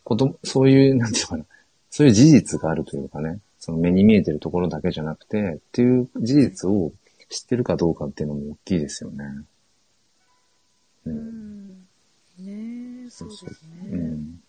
[0.03, 1.45] 子供、そういう、なんていうのかな、
[1.89, 6.91] そういう事実があるというかね、その目に見えてるところだけじゃなくて、っていう事実を
[7.29, 9.25] 知ってるかどうかっていうのも大きいですよね。
[11.05, 11.09] う。
[11.09, 11.69] うんん
[12.39, 14.41] ねえそうですねうん。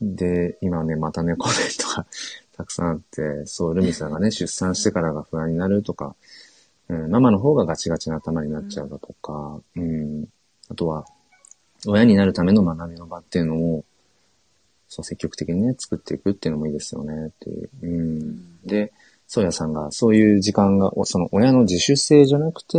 [0.00, 2.06] で、今ね、またね、コメントが
[2.56, 6.14] たくさんあって、そう、ルミさんがね、出産してからが不安になるとか、
[6.88, 10.26] うん、ママの方がガチガチな頭になっちゃうだとか、うん、
[10.68, 11.04] あとは、
[11.86, 13.84] 親になるための学びの場っていうのを、
[14.88, 17.70] そう積極的にね、作っていくっていうのもいいですよね、っていう。
[17.82, 18.58] うん。
[18.64, 18.92] で、
[19.26, 22.78] ソヤさんがそういう時間が、おその親の自主性じゃなくて、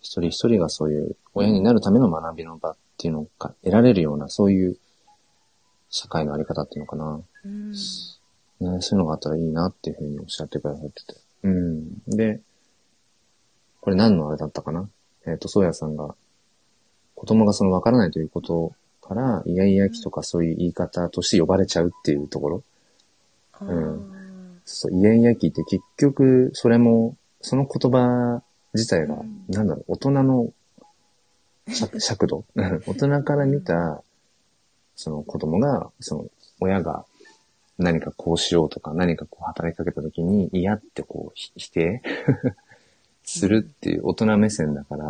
[0.00, 4.78] 一人一人がそういう親になるための学びの場っていうのが得られるような、そういう
[5.92, 7.20] 社会のあり方っていうのかな。
[7.44, 7.76] うんね、
[8.80, 11.20] そういうのがあったらいいなっていうふうにおっしゃってくださってて。
[11.42, 12.02] うん。
[12.06, 12.40] で、
[13.80, 14.88] これ何のあれだったかな？
[15.26, 16.14] えっ、と、ソヤさんが、
[17.14, 22.62] 子供がその分からないということから、イヤイヤ期とかそういう言い方として呼ばれちゃうっていうところ。
[23.60, 24.12] うん
[24.64, 28.42] そう、イヤイヤ期って結局、それも、その言葉
[28.74, 30.52] 自体が、うんなんだろう、大人の
[31.68, 32.44] 尺尺度？
[32.54, 34.02] 大人から見た、
[34.96, 36.26] その子供が、その
[36.60, 37.04] 親が
[37.78, 42.02] 何かこうしようとか何かこう働きかけた時に嫌ってこう否定？
[43.24, 45.04] するっていう大人目線だから、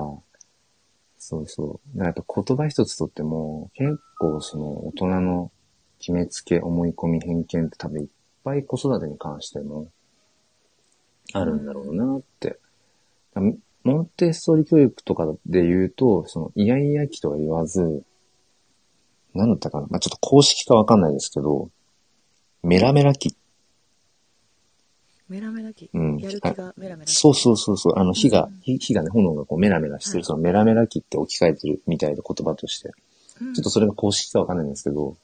[1.18, 1.98] そうそう。
[1.98, 5.50] だからやっぱ言葉一つとっても結構その大人の
[5.98, 8.08] 決めつけ、思い込み、偏見って多分いっ
[8.44, 9.88] ぱい子育てに関しても
[11.32, 12.58] あるんだろうなって。
[13.84, 18.04] モンテッソーリ教育とかで言うと、そのイヤイヤ期とは言わず、
[19.34, 19.86] 何だったかな。
[19.88, 21.70] まあ、ちょっと公式かわかんないですけど、
[22.62, 23.36] メラメラ期。
[25.28, 26.18] メラメラ期、うん。
[26.18, 30.24] やる気がメラメラそうそうそうそう、あの火がうん、火火がね、炎がこうメラメラしてる、はい。
[30.24, 32.90] そのメラメラ期って置き換えてるみたいな言葉として。
[33.40, 33.54] うん。
[33.54, 35.16] ちょっとそれが公式かわかんないんですけど、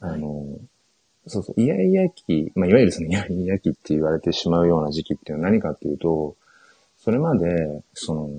[0.00, 0.58] あの、
[1.26, 6.36] そうそう、イヤイヤ期、まあ、いわゆるそのイヤイヤ期って言われてしまうような時期っていうのは何かっていうと、
[6.98, 8.30] それまで、その、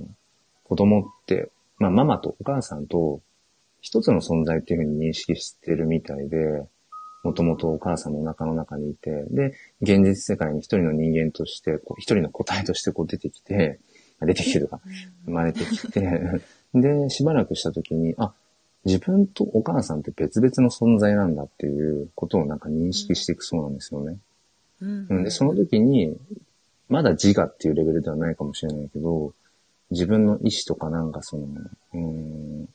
[0.63, 3.21] 子供って、まあ、ママとお母さんと
[3.81, 6.63] 一つの存在っていうふうに認識してるみたいで、
[7.23, 13.79] もともとお母さんのお腹の中にいて、で、現実世界に一人の人間として、こう一人の個体としてこう出てきて、
[14.21, 14.79] 出てきてるか、
[15.25, 16.41] 生まれてきて、
[16.73, 18.33] で、しばらくした時に、あ、
[18.85, 24.17] 自分とお母さんって別々の存在なんだっていうことをなんか認識していくそうなんですよね。
[24.81, 25.07] うん。
[25.09, 26.15] うん、で、その時に、
[26.87, 29.33] まだ自我っていうレベルではないかもしれないけど、
[29.91, 31.47] 自分の意志とかなんかその、
[31.93, 32.69] うん、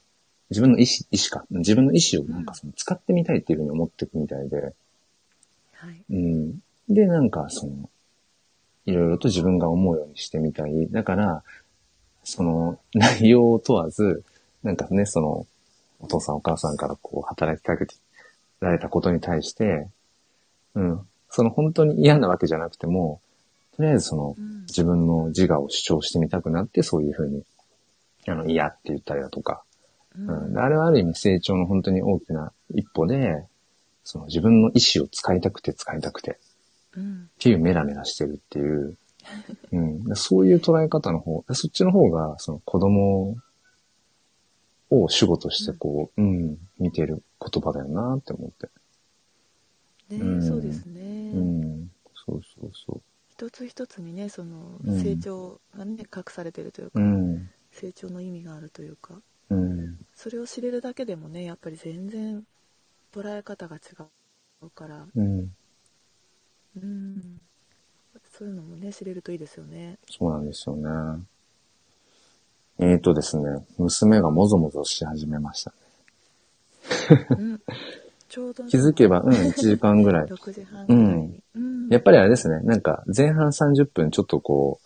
[0.51, 1.45] 自分の意志、意志か。
[1.51, 4.75] 自分の意志をなんかその使ってみたいっていうふうに思っていくみたいで、
[5.83, 6.59] はいうん。
[6.89, 7.91] で、なんかその、
[8.87, 10.89] いろいろと自分が思うようにしてみたい。
[10.91, 11.43] だから、
[12.25, 14.25] その 内容を問わず、
[14.63, 15.47] なんかね、その、
[16.01, 17.87] お父さんお母さんからこう働きかけ
[18.61, 19.89] られたことに対して、
[20.75, 21.09] うん。
[21.31, 23.21] その本当に嫌なわけじゃなくても、
[23.77, 27.43] とりあえずそのうん自分の自我を主張してみたくなって、そういうふうに、
[28.27, 29.65] あの、嫌って言ったりだとか、
[30.17, 30.59] うん。
[30.59, 33.45] あれはある意味成長の本当に大きな一歩で、
[34.05, 36.39] その自分の意志を使いたくて使いたくて、
[36.97, 37.31] うん。
[37.35, 38.97] っていうメラメラしてるっていう、
[39.73, 43.37] うん、でそういう捉え方の方、でそっちの方が、その子供
[44.91, 48.69] を主語としてこう、うん、見てる言葉だよなって思って。
[50.11, 50.43] ねうん。
[50.47, 51.91] そうですね、うん、
[52.27, 53.01] そうそうそ
[53.31, 55.01] 一つ一つにねそのうん。
[55.01, 57.03] 成長がね、隠されてるというか、う。
[57.03, 59.23] うん、成長の意味があるというか
[59.53, 62.43] うん、それを知れるだけでもねやっぱり全然
[63.13, 63.81] 捉え方が違
[64.63, 65.07] うから。
[65.15, 65.55] うん、
[66.77, 67.41] うん。
[68.31, 69.99] そういうのもね知れるといいですよね。
[70.11, 71.23] そうなんですよね。
[72.79, 75.73] えーとですね、娘がもぞもぞし始めました。
[77.31, 77.61] うん。
[78.29, 80.27] ちょうど気づけば、うん、1時間ぐらい。
[80.33, 81.89] 6時半ぐらいに、うん。
[81.89, 84.81] やっぱりあれですね、なんか前半30分ちょっとこ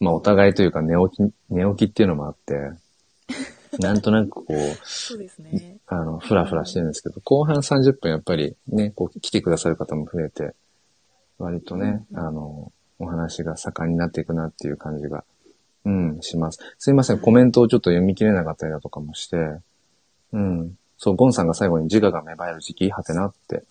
[0.00, 2.70] う、まあお互いというか寝起き、寝起きっていうのもあって、
[3.78, 4.54] なんとなくこう、
[4.84, 10.54] そうですねあの、ふらふらしてるんですけど、後半30分やっぱりね、こう来てくださる方も増えて、
[11.38, 15.24] 割とね、うんあの、お話が盛んになっていくなっていう感じが、
[15.84, 16.58] うん、します。
[16.78, 19.36] すいません、コメントをちょっと読み切れなかったりだとかもして、
[20.32, 20.76] うん。
[20.98, 23.64] そう、ゴンさんが最後に自我が芽生える時期、はてなって、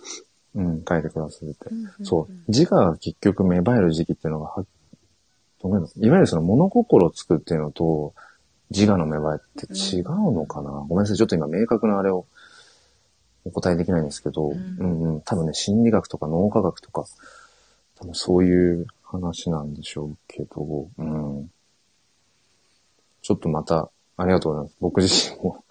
[0.56, 1.70] うん、書いてくださって。
[1.70, 2.34] うんうんそう。
[2.48, 4.66] 自我が結局芽生える時期っていうのがは、
[5.62, 8.14] どういいわゆるその物心をつくっていうのと、
[8.72, 11.18] 自我の芽生えって違うのかな、ごめんなさい。
[11.18, 12.26] ちょっと今明確なあれを
[13.46, 17.06] お答えできないんですけど、ううんん、うん多分ね、心理学とか脳科学とか、
[17.96, 21.52] 多分そういう話なんでしょうけど、うん。
[23.22, 24.76] ちょっとまた、ありがとうございます。
[24.80, 25.64] 僕自身も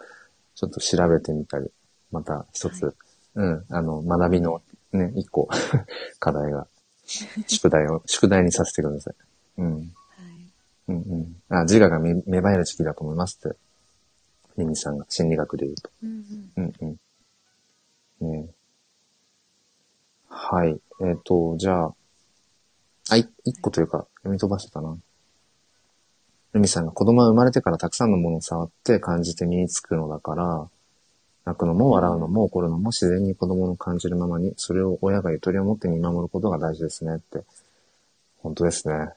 [0.54, 1.70] ちょっと調べてみたり、
[2.10, 2.92] また一つ、は
[3.34, 4.60] うん、あの、学びの
[4.92, 5.48] ね、一個、
[6.18, 6.66] 課題が、
[7.46, 9.14] 宿題を、宿題にさせてください。
[9.58, 9.94] うん。
[10.88, 11.36] はいうんうん。
[11.48, 13.56] あ、自我が芽芽生える時期だと思いますって。
[14.56, 15.90] ミミさんが心理学で言うと。
[16.02, 16.24] うん
[16.56, 16.96] うんうん
[18.20, 18.32] うん。
[18.32, 18.54] ねえ
[20.28, 20.80] はい。
[21.00, 21.94] えっ、と、じゃあ、
[23.10, 24.96] あ、い一個というか、読み飛ばしてたな。
[26.52, 30.68] ルミさんが子供は生まれてからたくさんのものを触って感じて身につくのだから、
[31.44, 37.44] 泣くのも笑うのも怒るのも自然に子供の感じるままに、それを親がゆとりを持って見守ることが大事ですねって。
[38.38, 39.12] 本当ですね。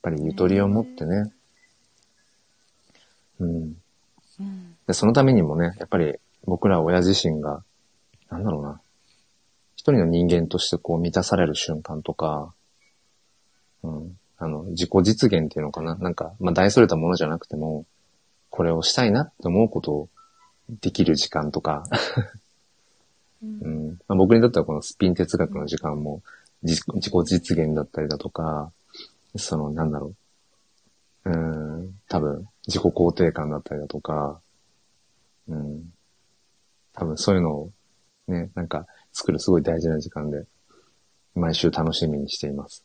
[0.00, 1.30] っぱりゆとりを持ってね。
[3.38, 3.76] うん。
[4.40, 6.14] うんで、そのためにもね、やっぱり
[6.46, 7.62] 僕ら親自身が、
[8.30, 8.80] なんだろうな。
[9.76, 12.54] 一人の人間としてこう満たされる瞬間とか、
[13.82, 14.18] うん。
[14.38, 15.94] あの、自己実現っていうのかな。
[15.96, 17.84] なんか、まあ大それたものじゃなくても、
[18.48, 20.08] これをしたいなって思うことを
[20.80, 21.84] できる時間とか、
[23.42, 26.22] うんうんまあ、僕にとってはこのスピン哲学の時間も
[26.62, 28.72] 自自己実現だったりだとか、
[29.36, 30.14] その、なんだろ
[31.24, 31.30] う。
[31.30, 34.40] うん、多分、自己肯定感だったりだとか、
[35.48, 35.92] うん、
[36.92, 37.72] 多分そういうのを
[38.28, 40.44] ね、なんか作るすごい大事な時間で、
[41.34, 42.82] 毎週楽しみにしています。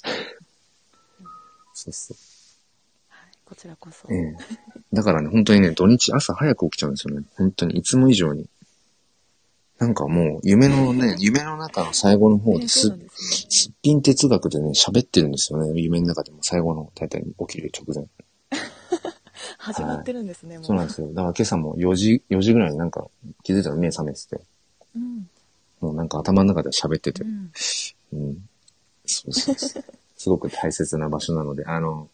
[1.74, 2.18] そうそう。
[3.10, 4.08] はい、こちらこそ。
[4.12, 4.36] ええ。
[4.94, 7.26] だからね、本当にね、土日朝早く起きちゃうんですよね。
[7.38, 8.50] 本当に、いつも以上に。
[9.78, 12.90] なんかもう、夢のね、夢の中の最後の方ねです
[13.50, 15.80] すっぴん哲学でね、喋ってるんですよね。
[15.80, 18.08] 夢の中でも最後の、大体起きる直前。
[19.58, 20.66] 始まってるんですね、もう。
[20.66, 21.08] そうなんですよ。
[21.08, 23.08] だから今朝も4時、4時ぐらいになんか
[23.44, 24.40] 気づいたら目覚めてて、
[24.96, 25.30] うん。
[25.82, 27.52] もうなんか頭の中で喋っててう、ん。
[28.14, 28.50] うん。
[29.06, 29.84] そうそうそう。
[30.18, 32.10] すごく大切な場所なので、あの、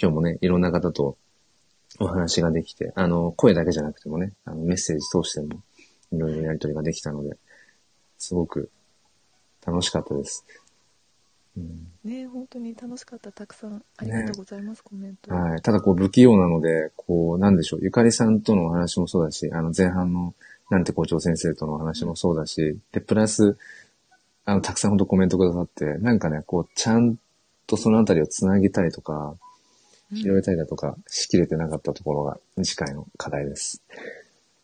[0.00, 1.16] 今日もね、いろんな方と
[1.98, 5.62] お話ができて、あの、声だけじゃなくてもね、あのメッセージ通しても、
[6.12, 7.36] いろいろやりとりができたので、
[8.18, 8.70] すごく
[9.66, 10.44] 楽しかったです。
[11.56, 13.32] うんね本当に楽しかった。
[13.32, 15.34] たくさんありがとうございます、コメント。
[15.34, 15.62] はい。
[15.62, 17.80] ただこう不器用なので、こう、なんでしょう。
[17.82, 20.34] ゆかりさんとのお話もそうだし、あの前半の
[20.70, 23.58] なんて校長先生とのお話もそうだし、で、プラス、
[24.44, 27.18] あの、たくさんほんとコメントくださって、なんかね、こう、ちゃん
[27.66, 29.38] とそのあたりをつなげたりとか、うん
[30.12, 33.80] 広げたりだとか、しきれてなかったところが次回の課題です。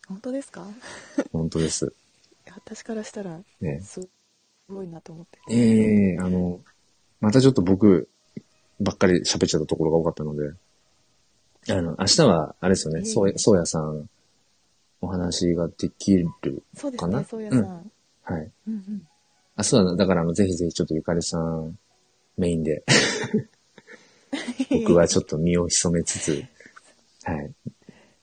[0.09, 0.67] 本当ですか？
[1.33, 1.93] 本当です。
[2.55, 3.81] 私からしたら、ね。
[3.81, 4.01] す
[4.69, 5.39] ごいなと思って。
[5.51, 6.61] ええあの、
[7.21, 8.09] またちょっと僕
[8.81, 10.53] ばっかり喋っちゃったところが多かったので、
[11.69, 14.09] あの、明日は、あれですよね、そうや、そうやさん、
[15.01, 16.55] お話ができるかな？
[16.77, 17.61] そうですね、そうやさん。
[17.61, 17.93] うん
[18.23, 18.51] はい。
[18.69, 19.07] うん。
[19.57, 21.79] 明日は、だから、あの、ぜひぜひちょっとゆかりさん
[22.37, 22.85] メインで、
[24.71, 26.45] 僕はちょっと身を潜めつつ、
[27.23, 27.55] はい、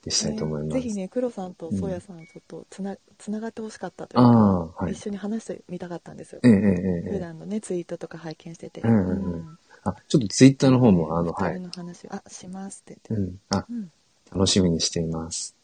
[0.04, 0.76] でしたいと思います。
[0.76, 4.40] ねぜひね、黒さんとそうやさん、ちょっとつな、つながってほしかったといあうか、
[4.80, 4.92] あ、はい。
[4.94, 6.42] 一緒に話してみたかったんですよ。
[6.44, 7.12] ええええええ。
[7.14, 8.82] 普段のね、ツイートとか拝見してて。
[8.82, 11.60] うんうんうんあ、ちょっとツイッターの方も、あの、はい。
[11.60, 13.26] の話、あ、しますって言って。
[13.26, 13.40] うん。
[13.50, 13.92] あ、うん。
[14.34, 15.56] 楽しみにしています。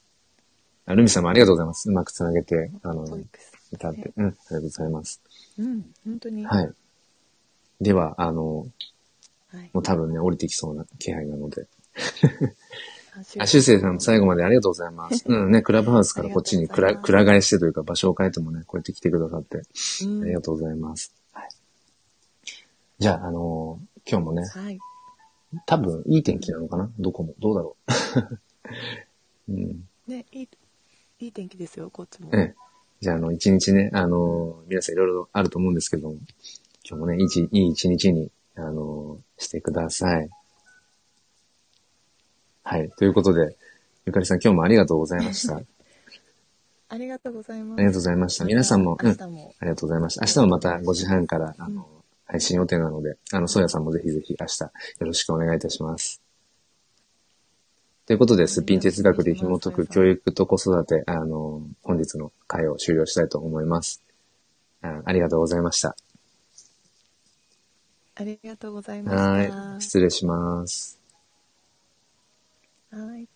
[0.86, 1.90] あルミさんもありがとうございます。
[1.90, 3.04] うまくつなげて、あの、
[3.72, 4.12] 歌って。
[4.18, 5.22] うん、ありがとうございます。
[5.58, 6.46] うん、本当に。
[6.46, 6.74] はい。
[7.80, 8.68] では、あの、
[9.50, 9.70] はい。
[9.72, 11.68] もう多分ね、降りてきそうな気配なので。
[13.16, 15.24] ああ、修正さんも最後までありがとうございます。
[15.28, 19.62] うんね、クラブハウスからこっちにくら、くら替えしてというか場所を変えてもね、こうやって来てくださって、
[20.04, 21.14] うんありがとうございます。
[21.34, 21.50] はい。
[23.00, 24.80] じゃあ、あのー今日もね、はい。
[25.66, 26.90] 多分いい天気なのかな？
[27.00, 27.34] どこも。
[27.40, 27.76] どうだろ
[29.48, 29.52] う？
[29.52, 29.88] うん。
[30.08, 30.50] ね、いい、
[31.20, 32.30] いい天気ですよ、こっちも。
[32.34, 32.56] ええ。
[33.02, 36.16] じゃあ、あの、一日ね、あのー皆さんいろいろあると思うんですけども、
[36.88, 40.30] 今日もね、いい一いい一日に、あのーしてください。
[42.64, 42.90] はい。
[42.92, 43.56] ということで、
[44.06, 45.58] ゆかりさん今日もありがとうございました。
[45.58, 45.62] あ
[46.90, 47.80] ありがとうございます。
[47.80, 48.46] りがとうございました。
[48.46, 49.56] 皆さんも、うん、あ明日も。
[49.62, 50.26] りがとうございました。
[50.26, 51.88] 明日もまた5時半から、あの、
[52.26, 56.22] 配信予定なので、あの、ソヤさんもぜひぜひ明日よろしくお願いいたします。
[58.06, 64.04] ということで、すっぴん哲学で紐解く教育と子育て、あの、本日の会を終了したいと思います。
[64.82, 65.96] あありがとうございました。
[68.16, 69.56] ありがとうございました。
[69.62, 69.82] はい。
[69.82, 70.99] 失礼します。
[72.92, 73.30] はい。